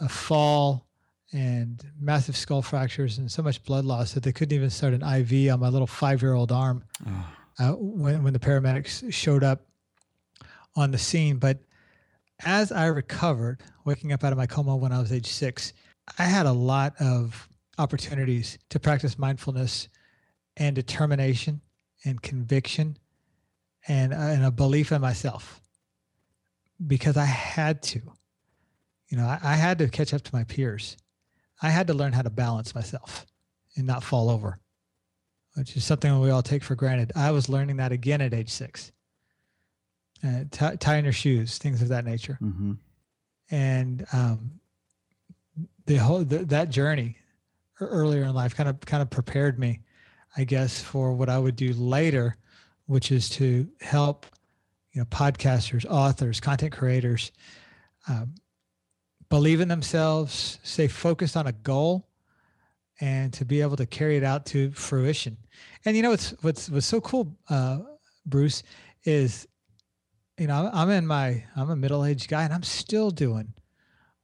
a 0.00 0.08
fall, 0.08 0.86
and 1.32 1.84
massive 2.00 2.36
skull 2.36 2.62
fractures 2.62 3.18
and 3.18 3.30
so 3.30 3.42
much 3.42 3.62
blood 3.62 3.84
loss 3.84 4.12
that 4.14 4.22
they 4.22 4.32
couldn't 4.32 4.54
even 4.54 4.70
start 4.70 4.92
an 4.94 5.02
IV 5.02 5.52
on 5.52 5.60
my 5.60 5.68
little 5.68 5.86
five-year-old 5.86 6.50
arm 6.50 6.84
oh. 7.06 7.26
uh, 7.58 7.72
when 7.72 8.22
when 8.22 8.32
the 8.32 8.38
paramedics 8.38 9.12
showed 9.12 9.44
up 9.44 9.62
on 10.76 10.90
the 10.90 10.98
scene. 10.98 11.36
But 11.36 11.60
as 12.44 12.72
I 12.72 12.86
recovered, 12.86 13.60
waking 13.84 14.12
up 14.12 14.24
out 14.24 14.32
of 14.32 14.38
my 14.38 14.46
coma 14.46 14.76
when 14.76 14.92
I 14.92 15.00
was 15.00 15.12
age 15.12 15.26
six, 15.26 15.72
I 16.18 16.24
had 16.24 16.46
a 16.46 16.52
lot 16.52 16.94
of 17.00 17.48
opportunities 17.78 18.58
to 18.70 18.80
practice 18.80 19.18
mindfulness 19.18 19.88
and 20.56 20.74
determination 20.74 21.60
and 22.04 22.20
conviction 22.20 22.96
and, 23.88 24.12
uh, 24.12 24.16
and 24.16 24.44
a 24.44 24.50
belief 24.50 24.92
in 24.92 25.00
myself 25.00 25.60
because 26.86 27.16
I 27.16 27.24
had 27.24 27.82
to. 27.84 28.00
You 29.10 29.18
know, 29.18 29.26
I, 29.26 29.38
I 29.42 29.54
had 29.54 29.78
to 29.78 29.88
catch 29.88 30.14
up 30.14 30.22
to 30.22 30.34
my 30.34 30.44
peers. 30.44 30.96
I 31.60 31.68
had 31.68 31.88
to 31.88 31.94
learn 31.94 32.12
how 32.12 32.22
to 32.22 32.30
balance 32.30 32.74
myself 32.74 33.26
and 33.76 33.86
not 33.86 34.02
fall 34.02 34.30
over, 34.30 34.58
which 35.54 35.76
is 35.76 35.84
something 35.84 36.18
we 36.20 36.30
all 36.30 36.42
take 36.42 36.62
for 36.62 36.74
granted. 36.74 37.12
I 37.14 37.32
was 37.32 37.48
learning 37.48 37.76
that 37.76 37.92
again 37.92 38.20
at 38.20 38.32
age 38.32 38.50
six. 38.50 38.92
Uh, 40.24 40.44
t- 40.50 40.76
tying 40.78 41.04
your 41.04 41.12
shoes, 41.12 41.58
things 41.58 41.82
of 41.82 41.88
that 41.88 42.04
nature. 42.04 42.38
Mm-hmm. 42.42 42.72
And 43.50 44.06
um, 44.12 44.60
the 45.86 45.96
whole 45.96 46.24
th- 46.24 46.48
that 46.48 46.68
journey 46.70 47.16
earlier 47.80 48.24
in 48.24 48.34
life 48.34 48.54
kind 48.54 48.68
of 48.68 48.80
kind 48.80 49.02
of 49.02 49.10
prepared 49.10 49.58
me, 49.58 49.80
I 50.36 50.44
guess, 50.44 50.80
for 50.80 51.12
what 51.14 51.30
I 51.30 51.38
would 51.38 51.56
do 51.56 51.72
later, 51.72 52.36
which 52.86 53.10
is 53.10 53.30
to 53.30 53.66
help 53.80 54.26
you 54.92 55.00
know 55.00 55.06
podcasters, 55.06 55.86
authors, 55.86 56.38
content 56.38 56.72
creators 56.72 57.32
um, 58.08 58.34
believe 59.30 59.60
in 59.60 59.68
themselves, 59.68 60.58
stay 60.62 60.88
focused 60.88 61.36
on 61.36 61.46
a 61.46 61.52
goal, 61.52 62.08
and 63.00 63.32
to 63.32 63.44
be 63.44 63.62
able 63.62 63.76
to 63.76 63.86
carry 63.86 64.16
it 64.16 64.24
out 64.24 64.44
to 64.46 64.70
fruition. 64.72 65.38
And 65.84 65.96
you 65.96 66.02
know 66.02 66.10
what's 66.10 66.30
what's 66.42 66.68
what's 66.68 66.86
so 66.86 67.00
cool, 67.00 67.34
uh, 67.48 67.78
Bruce, 68.26 68.62
is 69.04 69.48
you 70.38 70.46
know 70.46 70.70
I'm 70.72 70.90
in 70.90 71.06
my 71.06 71.44
I'm 71.56 71.70
a 71.70 71.76
middle 71.76 72.04
aged 72.04 72.28
guy 72.28 72.42
and 72.42 72.52
I'm 72.52 72.62
still 72.62 73.10
doing 73.10 73.54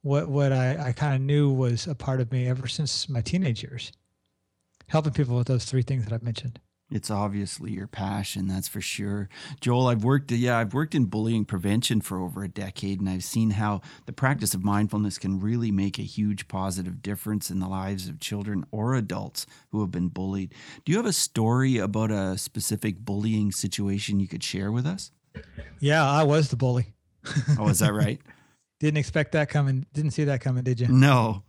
what 0.01 0.27
what 0.29 0.51
I, 0.51 0.89
I 0.89 0.91
kind 0.91 1.15
of 1.15 1.21
knew 1.21 1.51
was 1.51 1.87
a 1.87 1.95
part 1.95 2.21
of 2.21 2.31
me 2.31 2.47
ever 2.47 2.67
since 2.67 3.09
my 3.09 3.21
teenage 3.21 3.63
years, 3.63 3.91
helping 4.87 5.13
people 5.13 5.35
with 5.35 5.47
those 5.47 5.65
three 5.65 5.81
things 5.81 6.03
that 6.03 6.13
I've 6.13 6.23
mentioned. 6.23 6.59
It's 6.89 7.11
obviously 7.11 7.71
your 7.71 7.87
passion, 7.87 8.47
that's 8.47 8.69
for 8.69 8.79
sure. 8.79 9.27
Joel, 9.59 9.87
I've 9.87 10.05
worked 10.05 10.31
yeah, 10.31 10.57
I've 10.57 10.73
worked 10.73 10.95
in 10.95 11.05
bullying 11.05 11.43
prevention 11.43 11.99
for 11.99 12.21
over 12.21 12.43
a 12.43 12.47
decade 12.47 13.01
and 13.01 13.09
I've 13.09 13.25
seen 13.25 13.51
how 13.51 13.81
the 14.05 14.13
practice 14.13 14.53
of 14.53 14.63
mindfulness 14.63 15.17
can 15.17 15.41
really 15.41 15.69
make 15.69 15.99
a 15.99 16.03
huge 16.03 16.47
positive 16.47 17.01
difference 17.01 17.51
in 17.51 17.59
the 17.59 17.67
lives 17.67 18.07
of 18.07 18.21
children 18.21 18.65
or 18.71 18.95
adults 18.95 19.45
who 19.71 19.81
have 19.81 19.91
been 19.91 20.07
bullied. 20.07 20.53
Do 20.85 20.93
you 20.93 20.97
have 20.97 21.05
a 21.05 21.13
story 21.13 21.77
about 21.77 22.09
a 22.09 22.37
specific 22.37 22.99
bullying 22.99 23.51
situation 23.51 24.21
you 24.21 24.27
could 24.29 24.43
share 24.43 24.71
with 24.71 24.85
us? 24.85 25.11
Yeah, 25.81 26.09
I 26.09 26.23
was 26.23 26.47
the 26.49 26.55
bully. 26.55 26.93
oh, 27.59 27.67
is 27.67 27.79
that 27.79 27.93
right? 27.93 28.21
Didn't 28.79 28.97
expect 28.97 29.33
that 29.33 29.49
coming. 29.49 29.85
Didn't 29.93 30.11
see 30.11 30.23
that 30.23 30.39
coming, 30.39 30.63
did 30.63 30.79
you? 30.79 30.87
No. 30.87 31.43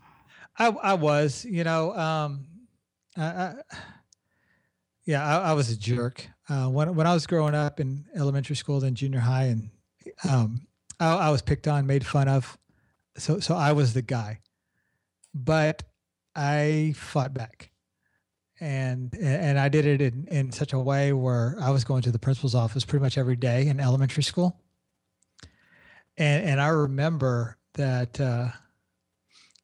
I 0.58 0.66
I 0.68 0.94
was, 0.94 1.44
you 1.44 1.62
know, 1.62 1.94
um 1.94 2.46
I, 3.16 3.22
I 3.22 3.54
yeah, 5.08 5.26
I, 5.26 5.50
I, 5.50 5.52
was 5.54 5.70
a 5.70 5.76
jerk. 5.76 6.28
Uh, 6.50 6.66
when 6.66 6.94
when 6.94 7.06
I 7.06 7.14
was 7.14 7.26
growing 7.26 7.54
up 7.54 7.80
in 7.80 8.04
elementary 8.14 8.56
school, 8.56 8.78
then 8.78 8.94
junior 8.94 9.20
high, 9.20 9.44
and 9.44 9.70
um, 10.28 10.66
I, 11.00 11.14
I, 11.14 11.30
was 11.30 11.40
picked 11.40 11.66
on, 11.66 11.86
made 11.86 12.04
fun 12.04 12.28
of. 12.28 12.58
So 13.16 13.40
so 13.40 13.56
I 13.56 13.72
was 13.72 13.94
the 13.94 14.02
guy, 14.02 14.40
but 15.32 15.82
I 16.36 16.92
fought 16.94 17.32
back, 17.32 17.70
and 18.60 19.16
and 19.18 19.58
I 19.58 19.70
did 19.70 19.86
it 19.86 20.02
in, 20.02 20.28
in 20.30 20.52
such 20.52 20.74
a 20.74 20.78
way 20.78 21.14
where 21.14 21.56
I 21.58 21.70
was 21.70 21.84
going 21.84 22.02
to 22.02 22.12
the 22.12 22.18
principal's 22.18 22.54
office 22.54 22.84
pretty 22.84 23.02
much 23.02 23.16
every 23.16 23.36
day 23.36 23.66
in 23.66 23.80
elementary 23.80 24.22
school. 24.22 24.60
And 26.18 26.44
and 26.44 26.60
I 26.60 26.68
remember 26.68 27.56
that. 27.74 28.20
Uh, 28.20 28.48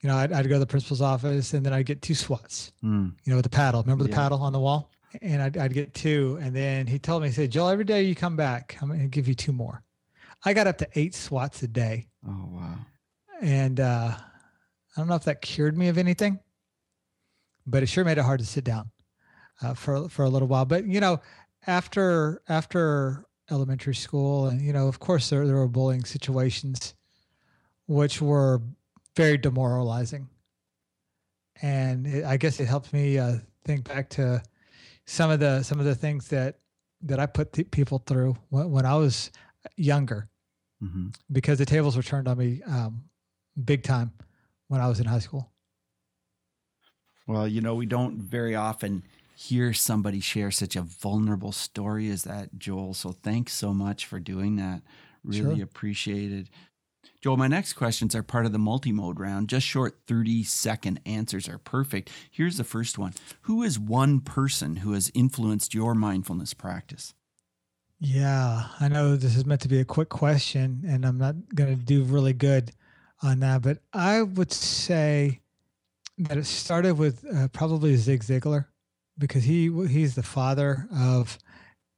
you 0.00 0.08
know, 0.08 0.18
I'd, 0.18 0.34
I'd, 0.34 0.46
go 0.50 0.56
to 0.56 0.58
the 0.58 0.66
principal's 0.66 1.00
office 1.00 1.54
and 1.54 1.64
then 1.64 1.72
I'd 1.72 1.86
get 1.86 2.02
two 2.02 2.14
swats, 2.14 2.72
mm. 2.84 3.10
you 3.24 3.30
know, 3.30 3.36
with 3.36 3.44
the 3.44 3.48
paddle. 3.48 3.80
Remember 3.80 4.04
the 4.04 4.10
yeah. 4.10 4.16
paddle 4.16 4.42
on 4.42 4.52
the 4.52 4.60
wall? 4.60 4.90
And 5.22 5.42
I'd, 5.42 5.56
I'd, 5.56 5.72
get 5.72 5.94
two. 5.94 6.38
And 6.40 6.54
then 6.54 6.86
he 6.86 6.98
told 6.98 7.22
me, 7.22 7.28
he 7.28 7.34
said, 7.34 7.50
Joel, 7.50 7.68
every 7.68 7.84
day 7.84 8.02
you 8.02 8.14
come 8.14 8.36
back, 8.36 8.76
I'm 8.80 8.88
going 8.88 9.00
to 9.00 9.06
give 9.06 9.28
you 9.28 9.34
two 9.34 9.52
more. 9.52 9.82
I 10.44 10.52
got 10.52 10.66
up 10.66 10.78
to 10.78 10.88
eight 10.94 11.14
swats 11.14 11.62
a 11.62 11.68
day. 11.68 12.08
Oh, 12.26 12.48
wow. 12.50 12.76
And 13.40 13.80
uh, 13.80 14.12
I 14.16 14.20
don't 15.00 15.08
know 15.08 15.14
if 15.14 15.24
that 15.24 15.42
cured 15.42 15.76
me 15.76 15.88
of 15.88 15.98
anything, 15.98 16.38
but 17.66 17.82
it 17.82 17.86
sure 17.86 18.04
made 18.04 18.18
it 18.18 18.24
hard 18.24 18.40
to 18.40 18.46
sit 18.46 18.64
down 18.64 18.90
uh, 19.62 19.74
for, 19.74 20.08
for 20.08 20.24
a 20.24 20.28
little 20.28 20.48
while. 20.48 20.64
But, 20.64 20.86
you 20.86 21.00
know, 21.00 21.20
after, 21.66 22.42
after 22.48 23.24
elementary 23.50 23.94
school, 23.94 24.46
and, 24.46 24.60
you 24.60 24.72
know, 24.72 24.88
of 24.88 24.98
course, 25.00 25.30
there, 25.30 25.46
there 25.46 25.56
were 25.56 25.68
bullying 25.68 26.04
situations 26.04 26.94
which 27.86 28.20
were 28.20 28.62
very 29.16 29.36
demoralizing. 29.36 30.28
And 31.62 32.06
it, 32.06 32.24
I 32.24 32.36
guess 32.36 32.60
it 32.60 32.66
helped 32.66 32.92
me 32.92 33.18
uh, 33.18 33.36
think 33.64 33.86
back 33.88 34.10
to, 34.10 34.42
some 35.06 35.30
of 35.30 35.40
the 35.40 35.62
some 35.62 35.78
of 35.78 35.86
the 35.86 35.94
things 35.94 36.28
that 36.28 36.58
that 37.02 37.20
I 37.20 37.26
put 37.26 37.52
th- 37.52 37.70
people 37.70 38.02
through 38.06 38.36
when, 38.48 38.70
when, 38.70 38.86
I 38.86 38.94
was 38.94 39.30
younger, 39.76 40.28
mm-hmm. 40.82 41.08
because 41.30 41.58
the 41.58 41.66
tables 41.66 41.96
were 41.96 42.02
turned 42.02 42.28
on 42.28 42.38
me 42.38 42.62
um, 42.66 43.04
big 43.62 43.82
time 43.82 44.12
when 44.68 44.80
I 44.80 44.88
was 44.88 45.00
in 45.00 45.06
high 45.06 45.18
school. 45.18 45.50
Well, 47.26 47.46
you 47.46 47.60
know, 47.60 47.74
we 47.74 47.86
don't 47.86 48.18
very 48.18 48.54
often 48.54 49.02
hear 49.36 49.72
somebody 49.72 50.20
share 50.20 50.50
such 50.50 50.76
a 50.76 50.82
vulnerable 50.82 51.52
story 51.52 52.08
as 52.08 52.24
that, 52.24 52.58
Joel. 52.58 52.94
So 52.94 53.12
thanks 53.12 53.52
so 53.52 53.74
much 53.74 54.06
for 54.06 54.20
doing 54.20 54.56
that. 54.56 54.82
Really 55.24 55.56
sure. 55.56 55.64
appreciated. 55.64 56.50
Joel, 57.24 57.38
my 57.38 57.48
next 57.48 57.72
questions 57.72 58.14
are 58.14 58.22
part 58.22 58.44
of 58.44 58.52
the 58.52 58.58
multi-mode 58.58 59.18
round. 59.18 59.48
Just 59.48 59.66
short 59.66 59.96
30 60.06 60.44
second 60.44 61.00
answers 61.06 61.48
are 61.48 61.56
perfect. 61.56 62.10
Here's 62.30 62.58
the 62.58 62.64
first 62.64 62.98
one 62.98 63.14
Who 63.44 63.62
is 63.62 63.78
one 63.78 64.20
person 64.20 64.76
who 64.76 64.92
has 64.92 65.10
influenced 65.14 65.72
your 65.72 65.94
mindfulness 65.94 66.52
practice? 66.52 67.14
Yeah, 67.98 68.66
I 68.78 68.88
know 68.88 69.16
this 69.16 69.36
is 69.36 69.46
meant 69.46 69.62
to 69.62 69.68
be 69.68 69.80
a 69.80 69.86
quick 69.86 70.10
question, 70.10 70.82
and 70.86 71.06
I'm 71.06 71.16
not 71.16 71.36
going 71.54 71.74
to 71.74 71.82
do 71.82 72.02
really 72.02 72.34
good 72.34 72.72
on 73.22 73.40
that, 73.40 73.62
but 73.62 73.78
I 73.94 74.20
would 74.20 74.52
say 74.52 75.40
that 76.18 76.36
it 76.36 76.44
started 76.44 76.98
with 76.98 77.24
uh, 77.34 77.48
probably 77.54 77.96
Zig 77.96 78.22
Ziglar 78.22 78.66
because 79.16 79.44
he 79.44 79.72
he's 79.88 80.14
the 80.14 80.22
father 80.22 80.86
of 80.94 81.38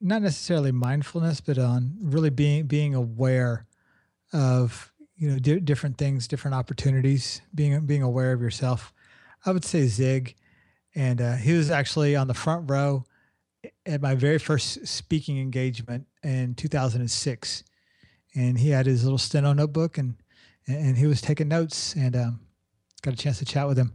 not 0.01 0.23
necessarily 0.23 0.71
mindfulness, 0.71 1.41
but 1.41 1.59
on 1.59 1.97
really 2.01 2.31
being 2.31 2.67
being 2.67 2.95
aware 2.95 3.67
of 4.33 4.93
you 5.17 5.31
know 5.31 5.39
di- 5.39 5.61
different 5.61 5.97
things 5.99 6.29
different 6.29 6.55
opportunities 6.55 7.41
being 7.55 7.87
being 7.87 8.03
aware 8.03 8.33
of 8.33 8.41
yourself. 8.41 8.93
I 9.45 9.53
would 9.53 9.65
say 9.65 9.87
zig 9.87 10.35
and 10.95 11.21
uh, 11.21 11.37
he 11.37 11.53
was 11.53 11.71
actually 11.71 12.17
on 12.17 12.27
the 12.27 12.35
front 12.35 12.71
row 12.71 13.05
at 13.85 14.01
my 14.01 14.15
very 14.15 14.39
first 14.39 14.87
speaking 14.87 15.39
engagement 15.39 16.07
in 16.23 16.55
2006 16.55 17.65
and 18.35 18.59
he 18.59 18.71
had 18.71 18.87
his 18.87 19.05
little 19.05 19.19
steno 19.19 19.53
notebook 19.53 19.99
and 19.99 20.17
and 20.67 20.97
he 20.97 21.07
was 21.07 21.21
taking 21.21 21.49
notes 21.49 21.95
and 21.95 22.17
um, 22.17 22.41
got 23.03 23.15
a 23.15 23.17
chance 23.17 23.39
to 23.39 23.45
chat 23.45 23.69
with 23.69 23.79
him 23.79 23.93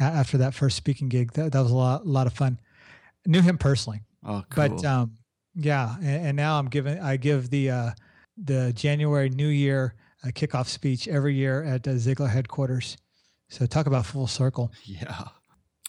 after 0.00 0.38
that 0.38 0.52
first 0.52 0.76
speaking 0.76 1.08
gig. 1.08 1.32
That, 1.32 1.52
that 1.52 1.60
was 1.60 1.70
a 1.70 1.76
lot, 1.76 2.04
a 2.04 2.08
lot 2.08 2.26
of 2.26 2.32
fun. 2.32 2.58
I 3.24 3.30
knew 3.30 3.40
him 3.40 3.56
personally 3.56 4.02
oh 4.24 4.44
cool. 4.50 4.68
but 4.68 4.84
um, 4.84 5.12
yeah 5.54 5.96
and, 5.96 6.26
and, 6.26 6.36
now 6.36 6.58
i'm 6.58 6.68
giving 6.68 6.98
i 7.00 7.16
give 7.16 7.50
the 7.50 7.70
uh, 7.70 7.90
the 8.36 8.72
january 8.74 9.28
new 9.28 9.48
year 9.48 9.94
a 10.24 10.28
kickoff 10.28 10.66
speech 10.66 11.08
every 11.08 11.34
year 11.34 11.62
at 11.62 11.82
the 11.82 11.90
Ziglar 11.90 12.30
headquarters. 12.30 12.96
So 13.48 13.66
talk 13.66 13.86
about 13.86 14.06
full 14.06 14.26
circle. 14.26 14.72
Yeah. 14.84 15.28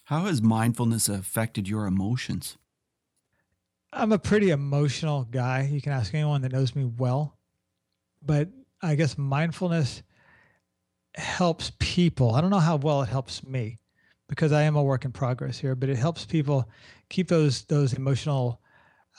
How 0.06 0.26
has 0.26 0.42
mindfulness 0.42 1.10
affected 1.10 1.68
your 1.68 1.86
emotions? 1.86 2.58
I'm 3.92 4.12
a 4.12 4.20
pretty 4.20 4.52
emotional 4.52 5.24
guy. 5.24 5.70
You 5.72 5.82
can 5.82 5.92
ask 5.92 6.14
anyone 6.14 6.42
that 6.42 6.52
knows 6.52 6.76
me 6.76 6.86
well. 6.86 7.38
But 8.24 8.50
I 8.82 8.96
guess 8.96 9.18
mindfulness 9.18 10.04
helps 11.16 11.72
people. 11.80 12.36
I 12.36 12.42
don't 12.42 12.50
know 12.50 12.60
how 12.60 12.78
well 12.78 13.02
it 13.02 13.10
helps 13.10 13.44
me 13.44 13.80
because 14.28 14.52
I 14.52 14.64
am 14.64 14.76
a 14.76 14.84
work 14.84 15.06
in 15.06 15.12
progress 15.12 15.58
here, 15.58 15.76
but 15.76 15.90
it 15.90 15.98
helps 15.98 16.26
people 16.26 16.70
keep 17.10 17.28
those 17.28 17.64
those 17.66 17.94
emotional 17.94 18.62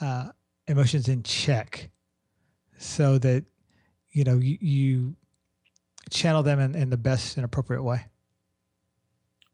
uh, 0.01 0.31
emotions 0.69 1.09
in 1.09 1.23
check 1.23 1.91
so 2.79 3.19
that 3.19 3.45
you 4.13 4.25
know 4.25 4.39
you, 4.39 4.59
you 4.61 5.17
channel 6.11 6.43
them 6.43 6.59
in, 6.59 6.75
in 6.75 6.91
the 6.91 6.97
best 6.97 7.37
and 7.37 7.45
appropriate 7.45 7.83
way. 7.83 8.07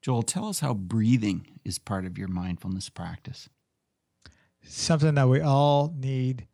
Joel 0.03 0.23
tell 0.23 0.49
us 0.49 0.61
how 0.61 0.75
breathing 0.75 1.59
is 1.64 1.79
part 1.79 2.05
of 2.05 2.16
your 2.16 2.29
mindfulness 2.29 2.88
practice. 2.88 3.49
Something 4.62 5.14
that 5.14 5.29
we 5.29 5.40
all 5.40 5.92
need 5.97 6.47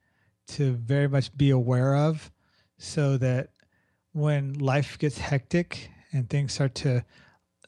to 0.48 0.72
very 0.72 1.08
much 1.08 1.36
be 1.36 1.50
aware 1.50 1.96
of 1.96 2.30
so 2.78 3.16
that 3.18 3.50
when 4.12 4.54
life 4.54 4.98
gets 4.98 5.18
hectic 5.18 5.90
and 6.12 6.28
things 6.28 6.52
start 6.52 6.74
to 6.76 7.04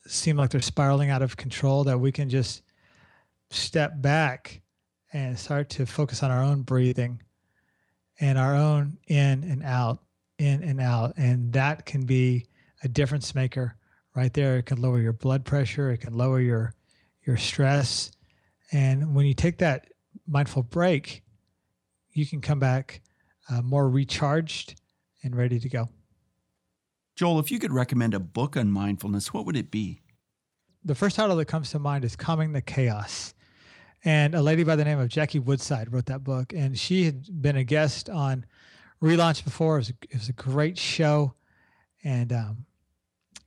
seem 0.07 0.37
like 0.37 0.51
they're 0.51 0.61
spiraling 0.61 1.11
out 1.11 1.23
of 1.23 1.37
control 1.37 1.85
that 1.85 1.99
we 1.99 2.13
can 2.13 2.29
just 2.29 2.63
step 3.51 4.03
back 4.03 4.61
and 5.13 5.39
start 5.39 5.71
to 5.71 5.87
focus 5.87 6.23
on 6.23 6.31
our 6.31 6.43
own 6.43 6.63
breathing 6.63 7.23
and 8.21 8.37
our 8.37 8.55
own 8.55 8.99
in 9.07 9.45
and 9.45 9.63
out 9.63 10.01
in 10.39 10.63
and 10.63 10.81
out. 10.81 11.15
And 11.17 11.53
that 11.53 11.87
can 11.87 12.05
be 12.07 12.47
a 12.83 12.89
difference 12.89 13.35
maker 13.35 13.77
right 14.15 14.33
there. 14.33 14.59
It 14.59 14.67
can 14.67 14.81
lower 14.81 15.01
your 15.01 15.13
blood 15.13 15.45
pressure, 15.45 15.91
it 15.91 15.99
can 15.99 16.15
lower 16.15 16.41
your 16.41 16.75
your 17.27 17.37
stress. 17.37 18.11
And 18.73 19.15
when 19.15 19.27
you 19.27 19.35
take 19.35 19.59
that 19.59 19.89
mindful 20.27 20.63
break, 20.63 21.23
you 22.13 22.27
can 22.27 22.41
come 22.41 22.59
back 22.59 23.01
uh, 23.51 23.63
more 23.63 23.89
recharged 23.89 24.81
and 25.23 25.35
ready 25.35 25.59
to 25.59 25.69
go. 25.69 25.89
Joel, 27.17 27.39
if 27.39 27.51
you 27.51 27.59
could 27.59 27.73
recommend 27.73 28.15
a 28.15 28.21
book 28.21 28.57
on 28.57 28.71
mindfulness, 28.71 29.33
what 29.33 29.47
would 29.47 29.57
it 29.57 29.71
be? 29.71 30.01
The 30.85 30.95
first 30.95 31.17
title 31.17 31.37
that 31.37 31.47
comes 31.47 31.71
to 31.71 31.79
mind 31.79 32.05
is 32.05 32.17
Calming 32.17 32.53
the 32.53 32.61
Chaos. 32.61 33.35
And 34.05 34.35
a 34.35 34.43
lady 34.43 34.65
by 34.65 34.77
the 34.77 34.85
name 34.85 34.99
of 34.99 35.09
Jackie 35.09 35.39
Woodside 35.39 35.93
wrote 35.93 36.07
that 36.07 36.23
book. 36.25 36.53
And 36.53 36.79
she 36.79 37.05
had 37.05 37.41
been 37.41 37.57
a 37.57 37.65
guest 37.65 38.11
on 38.11 38.45
Relaunch 39.03 39.45
before. 39.45 39.77
It 39.77 39.79
was 39.79 39.91
a, 39.91 39.95
it 40.11 40.15
was 40.15 40.29
a 40.29 40.33
great 40.33 40.79
show. 40.79 41.35
And 42.03 42.33
um, 42.33 42.67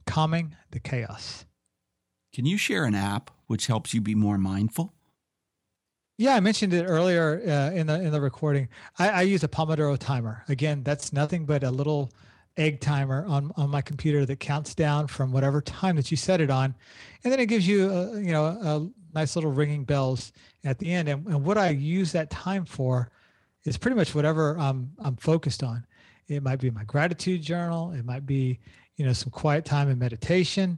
Calming 0.05 0.55
the 0.71 0.79
Chaos. 0.79 1.45
Can 2.33 2.45
you 2.45 2.57
share 2.57 2.85
an 2.85 2.95
app 2.95 3.31
which 3.47 3.67
helps 3.67 3.93
you 3.93 4.01
be 4.01 4.15
more 4.15 4.37
mindful? 4.37 4.93
Yeah, 6.17 6.35
I 6.35 6.39
mentioned 6.39 6.73
it 6.73 6.85
earlier 6.85 7.41
uh, 7.45 7.75
in 7.75 7.85
the 7.85 8.01
in 8.01 8.11
the 8.11 8.19
recording. 8.19 8.69
I, 8.97 9.09
I, 9.09 9.21
use 9.21 9.43
a 9.43 9.47
Pomodoro 9.47 9.97
timer. 9.99 10.43
Again, 10.47 10.81
that's 10.81 11.13
nothing 11.13 11.45
but 11.45 11.63
a 11.63 11.69
little 11.69 12.11
egg 12.57 12.79
timer 12.79 13.23
on 13.27 13.51
on 13.55 13.69
my 13.69 13.81
computer 13.81 14.25
that 14.25 14.39
counts 14.39 14.73
down 14.73 15.05
from 15.05 15.31
whatever 15.31 15.61
time 15.61 15.95
that 15.97 16.09
you 16.09 16.17
set 16.17 16.41
it 16.41 16.49
on, 16.49 16.73
and 17.23 17.31
then 17.31 17.39
it 17.39 17.45
gives 17.45 17.67
you 17.67 17.91
a, 17.91 18.19
you 18.19 18.31
know 18.31 18.45
a 18.45 18.89
nice 19.13 19.35
little 19.35 19.51
ringing 19.51 19.83
bells 19.83 20.31
at 20.63 20.79
the 20.79 20.91
end. 20.91 21.07
And, 21.07 21.27
and 21.27 21.43
what 21.43 21.57
I 21.57 21.69
use 21.69 22.11
that 22.13 22.31
time 22.31 22.65
for 22.65 23.11
is 23.67 23.77
pretty 23.77 23.95
much 23.95 24.15
whatever 24.15 24.57
I'm 24.57 24.93
I'm 24.99 25.17
focused 25.17 25.63
on. 25.63 25.85
It 26.27 26.41
might 26.41 26.59
be 26.59 26.71
my 26.71 26.83
gratitude 26.83 27.41
journal. 27.41 27.91
It 27.91 28.05
might 28.05 28.25
be 28.25 28.59
you 28.95 29.05
know 29.05 29.13
some 29.13 29.29
quiet 29.29 29.65
time 29.65 29.89
and 29.89 29.99
meditation. 29.99 30.77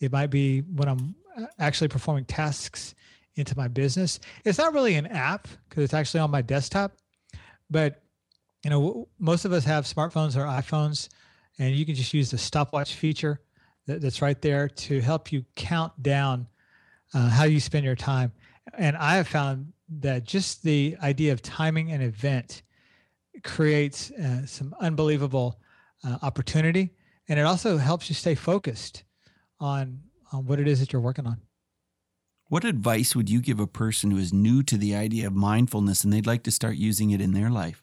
It 0.00 0.12
might 0.12 0.30
be 0.30 0.60
when 0.60 0.88
I'm 0.88 1.14
uh, 1.36 1.46
actually 1.58 1.88
performing 1.88 2.24
tasks 2.24 2.94
into 3.36 3.56
my 3.56 3.68
business. 3.68 4.20
It's 4.44 4.58
not 4.58 4.74
really 4.74 4.94
an 4.94 5.06
app 5.06 5.48
because 5.68 5.84
it's 5.84 5.94
actually 5.94 6.20
on 6.20 6.30
my 6.30 6.42
desktop, 6.42 6.92
but 7.70 8.02
you 8.64 8.70
know, 8.70 9.08
most 9.18 9.44
of 9.44 9.52
us 9.52 9.64
have 9.64 9.84
smartphones 9.84 10.36
or 10.36 10.40
iPhones, 10.40 11.08
and 11.58 11.74
you 11.74 11.84
can 11.84 11.94
just 11.94 12.14
use 12.14 12.30
the 12.30 12.38
stopwatch 12.38 12.94
feature 12.94 13.40
that, 13.86 14.00
that's 14.00 14.22
right 14.22 14.40
there 14.40 14.68
to 14.68 15.00
help 15.00 15.30
you 15.30 15.44
count 15.54 16.02
down 16.02 16.46
uh, 17.12 17.28
how 17.28 17.44
you 17.44 17.60
spend 17.60 17.84
your 17.84 17.94
time. 17.94 18.32
And 18.72 18.96
I 18.96 19.16
have 19.16 19.28
found 19.28 19.72
that 20.00 20.24
just 20.24 20.62
the 20.62 20.96
idea 21.02 21.32
of 21.32 21.42
timing 21.42 21.92
an 21.92 22.00
event 22.00 22.62
creates 23.42 24.10
uh, 24.12 24.46
some 24.46 24.74
unbelievable 24.80 25.60
uh, 26.02 26.18
opportunity, 26.22 26.94
and 27.28 27.38
it 27.38 27.42
also 27.42 27.76
helps 27.76 28.08
you 28.08 28.14
stay 28.14 28.34
focused 28.34 29.04
on 29.60 30.00
on 30.32 30.46
what 30.46 30.58
it 30.58 30.66
is 30.66 30.80
that 30.80 30.92
you're 30.92 31.02
working 31.02 31.26
on. 31.26 31.40
What 32.48 32.64
advice 32.64 33.14
would 33.14 33.30
you 33.30 33.40
give 33.40 33.60
a 33.60 33.66
person 33.66 34.10
who 34.10 34.18
is 34.18 34.32
new 34.32 34.62
to 34.64 34.76
the 34.76 34.94
idea 34.94 35.26
of 35.26 35.32
mindfulness 35.32 36.04
and 36.04 36.12
they'd 36.12 36.26
like 36.26 36.42
to 36.44 36.50
start 36.50 36.76
using 36.76 37.10
it 37.10 37.20
in 37.20 37.32
their 37.32 37.50
life? 37.50 37.82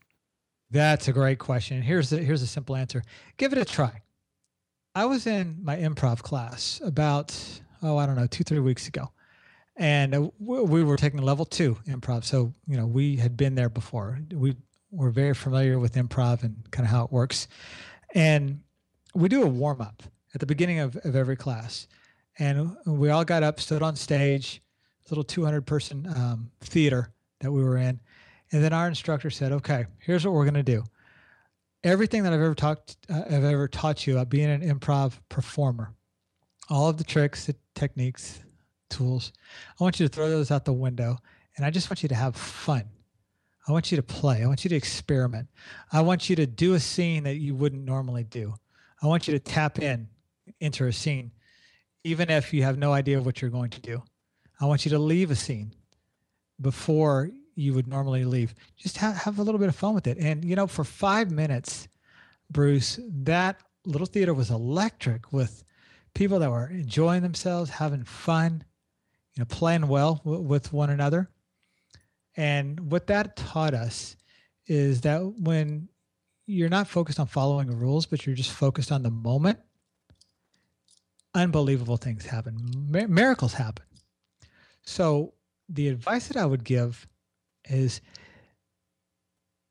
That's 0.70 1.08
a 1.08 1.14
great 1.14 1.40
question. 1.40 1.82
Here's 1.82 2.14
a, 2.14 2.18
here's 2.18 2.42
a 2.42 2.48
simple 2.48 2.76
answer. 2.76 3.04
Give 3.38 3.52
it 3.52 3.58
a 3.58 3.66
try. 3.66 4.02
I 4.94 5.06
was 5.06 5.26
in 5.28 5.60
my 5.62 5.78
improv 5.78 6.22
class 6.22 6.82
about 6.84 7.38
oh 7.82 7.98
I 7.98 8.06
don't 8.06 8.16
know 8.16 8.28
two 8.28 8.44
three 8.44 8.60
weeks 8.60 8.88
ago, 8.88 9.12
and 9.78 10.14
uh, 10.14 10.30
we 10.40 10.84
were 10.84 10.98
taking 10.98 11.22
level 11.22 11.46
two 11.46 11.78
improv. 11.88 12.24
So 12.24 12.54
you 12.68 12.78
know 12.78 12.86
we 12.86 13.18
had 13.18 13.38
been 13.38 13.56
there 13.56 13.70
before. 13.70 14.20
We 14.32 14.56
were 14.92 15.12
very 15.12 15.34
familiar 15.34 15.80
with 15.80 15.96
improv 15.96 16.44
and 16.44 16.70
kind 16.72 16.86
of 16.86 16.92
how 16.92 17.06
it 17.06 17.12
works, 17.12 17.48
and 18.14 18.62
we 19.14 19.30
do 19.30 19.44
a 19.44 19.48
warm 19.48 19.82
up 19.82 20.04
at 20.34 20.40
the 20.40 20.46
beginning 20.46 20.80
of, 20.80 20.96
of 20.98 21.16
every 21.16 21.36
class 21.36 21.88
and 22.40 22.76
we 22.86 23.10
all 23.10 23.24
got 23.24 23.44
up, 23.44 23.60
stood 23.60 23.82
on 23.82 23.96
stage, 23.96 24.62
little 25.10 25.24
200 25.24 25.66
person 25.66 26.08
um, 26.16 26.52
theater 26.62 27.14
that 27.40 27.52
we 27.52 27.64
were 27.64 27.78
in, 27.78 28.00
and 28.52 28.64
then 28.64 28.74
our 28.74 28.88
instructor 28.88 29.30
said, 29.30 29.52
"Okay, 29.52 29.86
here's 30.00 30.26
what 30.26 30.34
we're 30.34 30.46
going 30.46 30.54
to 30.54 30.64
do. 30.64 30.84
Everything 31.84 32.24
that 32.24 32.34
I've 32.34 32.42
ever 32.42 32.56
talked, 32.56 32.98
uh, 33.10 33.24
I've 33.26 33.44
ever 33.44 33.68
taught 33.68 34.06
you 34.08 34.14
about 34.14 34.30
being 34.30 34.50
an 34.50 34.62
improv 34.62 35.14
performer, 35.30 35.94
all 36.70 36.90
of 36.90 36.98
the 36.98 37.04
tricks, 37.04 37.46
the 37.46 37.56
techniques, 37.76 38.40
tools, 38.92 39.34
I 39.80 39.84
want 39.84 40.00
you 40.00 40.08
to 40.08 40.14
throw 40.14 40.30
those 40.30 40.52
out 40.52 40.66
the 40.66 40.74
window, 40.74 41.18
and 41.58 41.66
I 41.66 41.72
just 41.72 41.90
want 41.90 42.04
you 42.04 42.10
to 42.10 42.16
have 42.16 42.36
fun." 42.36 42.86
I 43.68 43.72
want 43.72 43.92
you 43.92 43.96
to 43.98 44.04
play. 44.04 44.42
I 44.42 44.48
want 44.48 44.64
you 44.64 44.70
to 44.70 44.76
experiment. 44.76 45.48
I 45.92 46.02
want 46.02 46.32
you 46.32 46.36
to 46.38 46.48
do 46.48 46.74
a 46.74 46.80
scene 46.80 47.26
that 47.26 47.36
you 47.36 47.54
wouldn't 47.54 47.86
normally 47.86 48.24
do. 48.24 48.56
I 49.04 49.06
want 49.06 49.28
you 49.28 49.34
to 49.34 49.40
tap 49.40 49.78
in, 49.78 50.10
enter 50.60 50.88
a 50.88 50.94
scene 50.94 51.32
even 52.04 52.30
if 52.30 52.54
you 52.54 52.64
have 52.64 52.78
no 52.78 52.94
idea 52.94 53.22
what 53.22 53.42
you're 53.42 53.52
going 53.52 53.70
to 53.72 53.82
do. 53.82 54.02
I 54.60 54.66
want 54.66 54.86
you 54.86 54.92
to 54.92 55.00
leave 55.00 55.32
a 55.32 55.36
scene 55.36 55.74
before 56.60 57.32
you 57.56 57.74
would 57.74 57.88
normally 57.88 58.26
leave. 58.26 58.54
Just 58.78 58.98
have, 58.98 59.16
have 59.16 59.40
a 59.40 59.44
little 59.44 59.60
bit 59.60 59.70
of 59.70 59.76
fun 59.76 59.94
with 59.94 60.08
it. 60.08 60.18
And, 60.18 60.44
you 60.44 60.56
know, 60.56 60.68
for 60.68 60.84
five 60.84 61.32
minutes, 61.32 61.88
Bruce, 62.50 63.00
that 63.08 63.58
little 63.86 64.08
theater 64.08 64.34
was 64.34 64.50
electric 64.52 65.32
with 65.32 65.64
people 66.14 66.40
that 66.40 66.50
were 66.50 66.68
enjoying 66.68 67.22
themselves, 67.22 67.70
having 67.70 68.04
fun, 68.04 68.64
you 69.36 69.42
know, 69.42 69.46
playing 69.46 69.88
well 69.88 70.16
w- 70.24 70.42
with 70.42 70.74
one 70.74 70.90
another. 70.90 71.30
And 72.36 72.92
what 72.92 73.08
that 73.08 73.36
taught 73.36 73.74
us 73.74 74.16
is 74.68 75.02
that 75.02 75.20
when 75.20 75.90
you're 76.46 76.70
not 76.70 76.88
focused 76.88 77.20
on 77.20 77.28
following 77.28 77.68
rules, 77.68 78.06
but 78.06 78.26
you're 78.26 78.36
just 78.36 78.52
focused 78.52 78.92
on 78.92 79.04
the 79.04 79.12
moment, 79.12 79.60
unbelievable 81.34 81.98
things 81.98 82.26
happen, 82.26 82.58
Mir- 82.90 83.08
miracles 83.08 83.54
happen. 83.54 83.86
So, 84.84 85.34
the 85.70 85.88
advice 85.88 86.28
that 86.28 86.38
I 86.38 86.46
would 86.46 86.64
give 86.66 87.08
is 87.66 88.02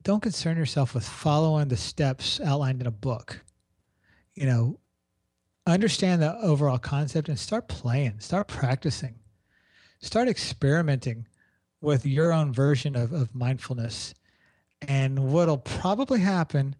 don't 0.02 0.22
concern 0.22 0.56
yourself 0.56 0.94
with 0.94 1.06
following 1.06 1.68
the 1.68 1.76
steps 1.76 2.40
outlined 2.40 2.80
in 2.80 2.86
a 2.86 2.92
book. 2.92 3.42
You 4.34 4.46
know, 4.46 4.80
understand 5.66 6.22
the 6.22 6.36
overall 6.38 6.78
concept 6.78 7.28
and 7.28 7.38
start 7.38 7.68
playing, 7.68 8.20
start 8.20 8.48
practicing, 8.48 9.16
start 10.00 10.28
experimenting 10.28 11.26
with 11.80 12.04
your 12.04 12.32
own 12.32 12.52
version 12.52 12.96
of, 12.96 13.12
of 13.12 13.34
mindfulness. 13.34 14.14
And 14.82 15.32
what'll 15.32 15.58
probably 15.58 16.20
happen 16.20 16.74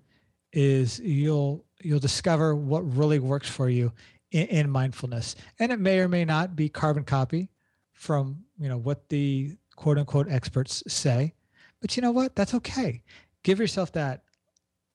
is 0.52 0.98
you'll 1.00 1.64
you'll 1.82 2.00
discover 2.00 2.54
what 2.54 2.80
really 2.96 3.18
works 3.18 3.48
for 3.48 3.68
you 3.68 3.92
in, 4.32 4.46
in 4.48 4.70
mindfulness. 4.70 5.36
And 5.58 5.72
it 5.72 5.80
may 5.80 6.00
or 6.00 6.08
may 6.08 6.24
not 6.24 6.56
be 6.56 6.68
carbon 6.68 7.04
copy 7.04 7.48
from, 7.92 8.44
you 8.58 8.68
know, 8.68 8.78
what 8.78 9.08
the 9.08 9.56
quote 9.76 9.98
unquote 9.98 10.28
experts 10.28 10.82
say. 10.86 11.34
But 11.80 11.96
you 11.96 12.02
know 12.02 12.10
what? 12.10 12.36
That's 12.36 12.54
okay. 12.54 13.02
Give 13.42 13.58
yourself 13.58 13.92
that 13.92 14.22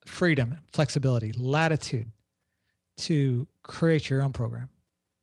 freedom, 0.06 0.60
flexibility, 0.72 1.32
latitude 1.34 2.12
to 2.98 3.48
create 3.64 4.10
your 4.10 4.22
own 4.22 4.34
program. 4.34 4.70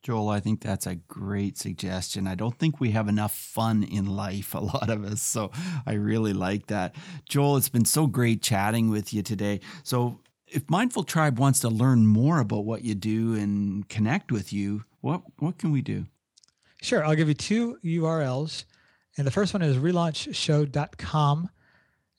Joel, 0.03 0.31
I 0.31 0.41
think 0.41 0.61
that's 0.61 0.87
a 0.87 0.97
great 0.97 1.57
suggestion. 1.57 2.27
I 2.27 2.35
don't 2.35 2.59
think 2.59 2.81
we 2.81 2.91
have 2.91 3.09
enough 3.09 3.35
fun 3.35 3.85
in 3.85 4.07
life, 4.07 4.55
a 4.55 4.59
lot 4.59 4.91
of 4.91 5.05
us. 5.05 5.23
So 5.23 5.53
I 5.87 5.93
really 5.93 6.33
like 6.33 6.67
that. 6.67 6.97
Joel, 7.29 7.57
it's 7.57 7.69
been 7.69 7.85
so 7.85 8.09
great 8.09 8.43
chatting 8.43 8.91
with 8.91 9.15
you 9.15 9.23
today. 9.23 9.61
So 9.85 10.21
if 10.49 10.69
Mindful 10.69 11.05
Tribe 11.05 11.39
wants 11.39 11.61
to 11.61 11.69
learn 11.69 12.07
more 12.07 12.41
about 12.41 12.65
what 12.65 12.83
you 12.83 12.95
do 12.95 13.35
and 13.35 13.89
connect 13.89 14.33
with 14.33 14.53
you, 14.53 14.85
what 15.01 15.23
what 15.39 15.59
can 15.59 15.71
we 15.71 15.83
do? 15.83 16.07
Sure, 16.83 17.05
I'll 17.05 17.15
give 17.15 17.29
you 17.29 17.35
two 17.35 17.79
URLs. 17.85 18.65
And 19.17 19.27
the 19.27 19.31
first 19.31 19.55
one 19.55 19.63
is 19.63 19.77
relaunchshow.com. 19.77 21.51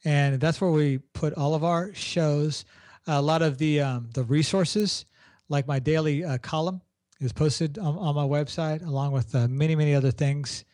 And 0.06 0.40
that's 0.40 0.62
where 0.62 0.72
we 0.72 1.00
put 1.14 1.34
all 1.34 1.54
of 1.54 1.64
our 1.64 1.94
shows. 1.94 2.66
A 3.08 3.22
lot 3.22 3.42
of 3.42 3.58
the 3.58 3.82
um, 3.82 4.10
the 4.14 4.24
resources, 4.24 5.06
like 5.50 5.68
my 5.68 5.80
daily 5.80 6.24
uh, 6.24 6.38
column, 6.38 6.82
is 7.20 7.34
posted 7.34 7.78
on, 7.78 7.98
on, 7.98 8.16
my 8.16 8.24
website, 8.24 8.86
along 8.86 9.12
with 9.12 9.34
uh, 9.36 9.48
many, 9.48 9.76
many 9.76 9.94
other 9.94 10.12
things. 10.12 10.66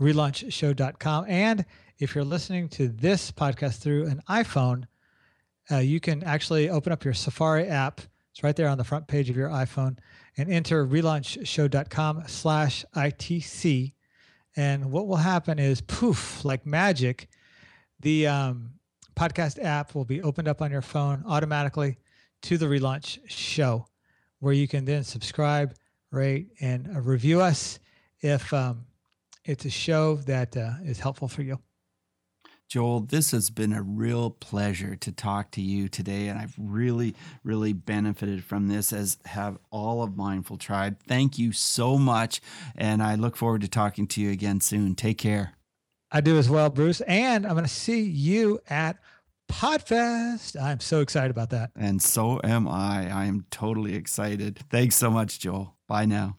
Relaunchshow.com. 0.00 1.26
And 1.28 1.64
if 1.98 2.14
you're 2.14 2.24
listening 2.24 2.68
to 2.70 2.88
this 2.88 3.30
podcast 3.30 3.78
through 3.78 4.06
an 4.06 4.20
iPhone, 4.28 4.84
uh, 5.70 5.78
you 5.78 6.00
can 6.00 6.22
actually 6.24 6.68
open 6.68 6.92
up 6.92 7.04
your 7.04 7.14
Safari 7.14 7.68
app. 7.68 8.00
It's 8.32 8.42
right 8.42 8.56
there 8.56 8.68
on 8.68 8.78
the 8.78 8.84
front 8.84 9.06
page 9.06 9.30
of 9.30 9.36
your 9.36 9.48
iPhone 9.48 9.96
and 10.36 10.50
enter 10.50 10.86
relaunchshow.com 10.86 12.24
slash 12.26 12.84
ITC. 12.96 13.92
And 14.56 14.90
what 14.90 15.06
will 15.06 15.16
happen 15.16 15.58
is 15.58 15.80
poof, 15.80 16.44
like 16.44 16.66
magic, 16.66 17.28
the 18.00 18.26
um, 18.26 18.74
podcast 19.16 19.62
app 19.62 19.94
will 19.94 20.04
be 20.04 20.22
opened 20.22 20.48
up 20.48 20.60
on 20.60 20.70
your 20.70 20.82
phone 20.82 21.22
automatically 21.26 21.98
to 22.42 22.58
the 22.58 22.66
relaunch 22.66 23.18
show, 23.26 23.86
where 24.44 24.52
you 24.52 24.68
can 24.68 24.84
then 24.84 25.02
subscribe, 25.02 25.74
rate, 26.10 26.48
and 26.60 26.86
uh, 26.94 27.00
review 27.00 27.40
us 27.40 27.78
if 28.20 28.52
um, 28.52 28.84
it's 29.44 29.64
a 29.64 29.70
show 29.70 30.16
that 30.16 30.54
uh, 30.54 30.72
is 30.84 31.00
helpful 31.00 31.28
for 31.28 31.40
you. 31.42 31.58
Joel, 32.68 33.00
this 33.00 33.30
has 33.30 33.48
been 33.48 33.72
a 33.72 33.82
real 33.82 34.30
pleasure 34.30 34.96
to 34.96 35.12
talk 35.12 35.50
to 35.52 35.62
you 35.62 35.88
today, 35.88 36.28
and 36.28 36.38
I've 36.38 36.54
really, 36.58 37.14
really 37.42 37.72
benefited 37.72 38.44
from 38.44 38.68
this, 38.68 38.92
as 38.92 39.16
have 39.24 39.58
all 39.70 40.02
of 40.02 40.16
Mindful 40.16 40.58
Tribe. 40.58 40.98
Thank 41.06 41.38
you 41.38 41.52
so 41.52 41.96
much, 41.96 42.42
and 42.76 43.02
I 43.02 43.14
look 43.14 43.36
forward 43.36 43.62
to 43.62 43.68
talking 43.68 44.06
to 44.08 44.20
you 44.20 44.30
again 44.30 44.60
soon. 44.60 44.94
Take 44.94 45.18
care. 45.18 45.54
I 46.10 46.20
do 46.20 46.36
as 46.36 46.50
well, 46.50 46.68
Bruce, 46.68 47.00
and 47.02 47.46
I'm 47.46 47.52
going 47.52 47.64
to 47.64 47.70
see 47.70 48.02
you 48.02 48.60
at 48.68 48.98
Podfest. 49.48 50.60
I'm 50.60 50.80
so 50.80 51.00
excited 51.00 51.30
about 51.30 51.50
that. 51.50 51.70
And 51.76 52.02
so 52.02 52.40
am 52.42 52.66
I. 52.68 53.10
I 53.10 53.24
am 53.26 53.46
totally 53.50 53.94
excited. 53.94 54.60
Thanks 54.70 54.96
so 54.96 55.10
much, 55.10 55.38
Joel. 55.38 55.76
Bye 55.86 56.06
now. 56.06 56.38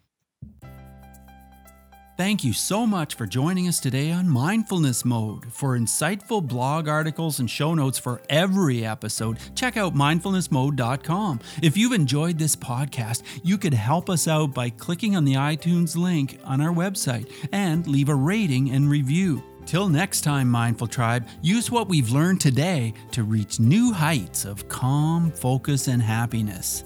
Thank 2.17 2.45
you 2.45 2.53
so 2.53 2.87
much 2.87 3.15
for 3.15 3.25
joining 3.25 3.67
us 3.67 3.81
today 3.81 4.09
on 4.09 4.29
Mindfulness 4.29 5.03
Mode. 5.03 5.51
For 5.51 5.77
insightful 5.77 6.41
blog 6.41 6.87
articles 6.87 7.41
and 7.41 7.51
show 7.51 7.73
notes 7.73 7.99
for 7.99 8.21
every 8.29 8.85
episode, 8.85 9.37
check 9.53 9.75
out 9.75 9.95
mindfulnessmode.com. 9.95 11.41
If 11.61 11.75
you've 11.75 11.91
enjoyed 11.91 12.39
this 12.39 12.55
podcast, 12.55 13.23
you 13.43 13.57
could 13.57 13.73
help 13.73 14.09
us 14.09 14.29
out 14.29 14.53
by 14.53 14.69
clicking 14.69 15.17
on 15.17 15.25
the 15.25 15.33
iTunes 15.33 15.97
link 15.97 16.39
on 16.45 16.61
our 16.61 16.73
website 16.73 17.29
and 17.51 17.85
leave 17.85 18.07
a 18.07 18.15
rating 18.15 18.71
and 18.71 18.89
review. 18.89 19.43
Till 19.65 19.89
next 19.89 20.21
time, 20.21 20.49
Mindful 20.49 20.87
Tribe, 20.87 21.27
use 21.41 21.71
what 21.71 21.87
we've 21.87 22.11
learned 22.11 22.39
today 22.39 22.93
to 23.11 23.23
reach 23.23 23.59
new 23.59 23.91
heights 23.91 24.45
of 24.45 24.67
calm, 24.67 25.31
focus, 25.31 25.87
and 25.87 26.01
happiness. 26.01 26.83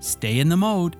Stay 0.00 0.40
in 0.40 0.48
the 0.48 0.56
mode. 0.56 0.96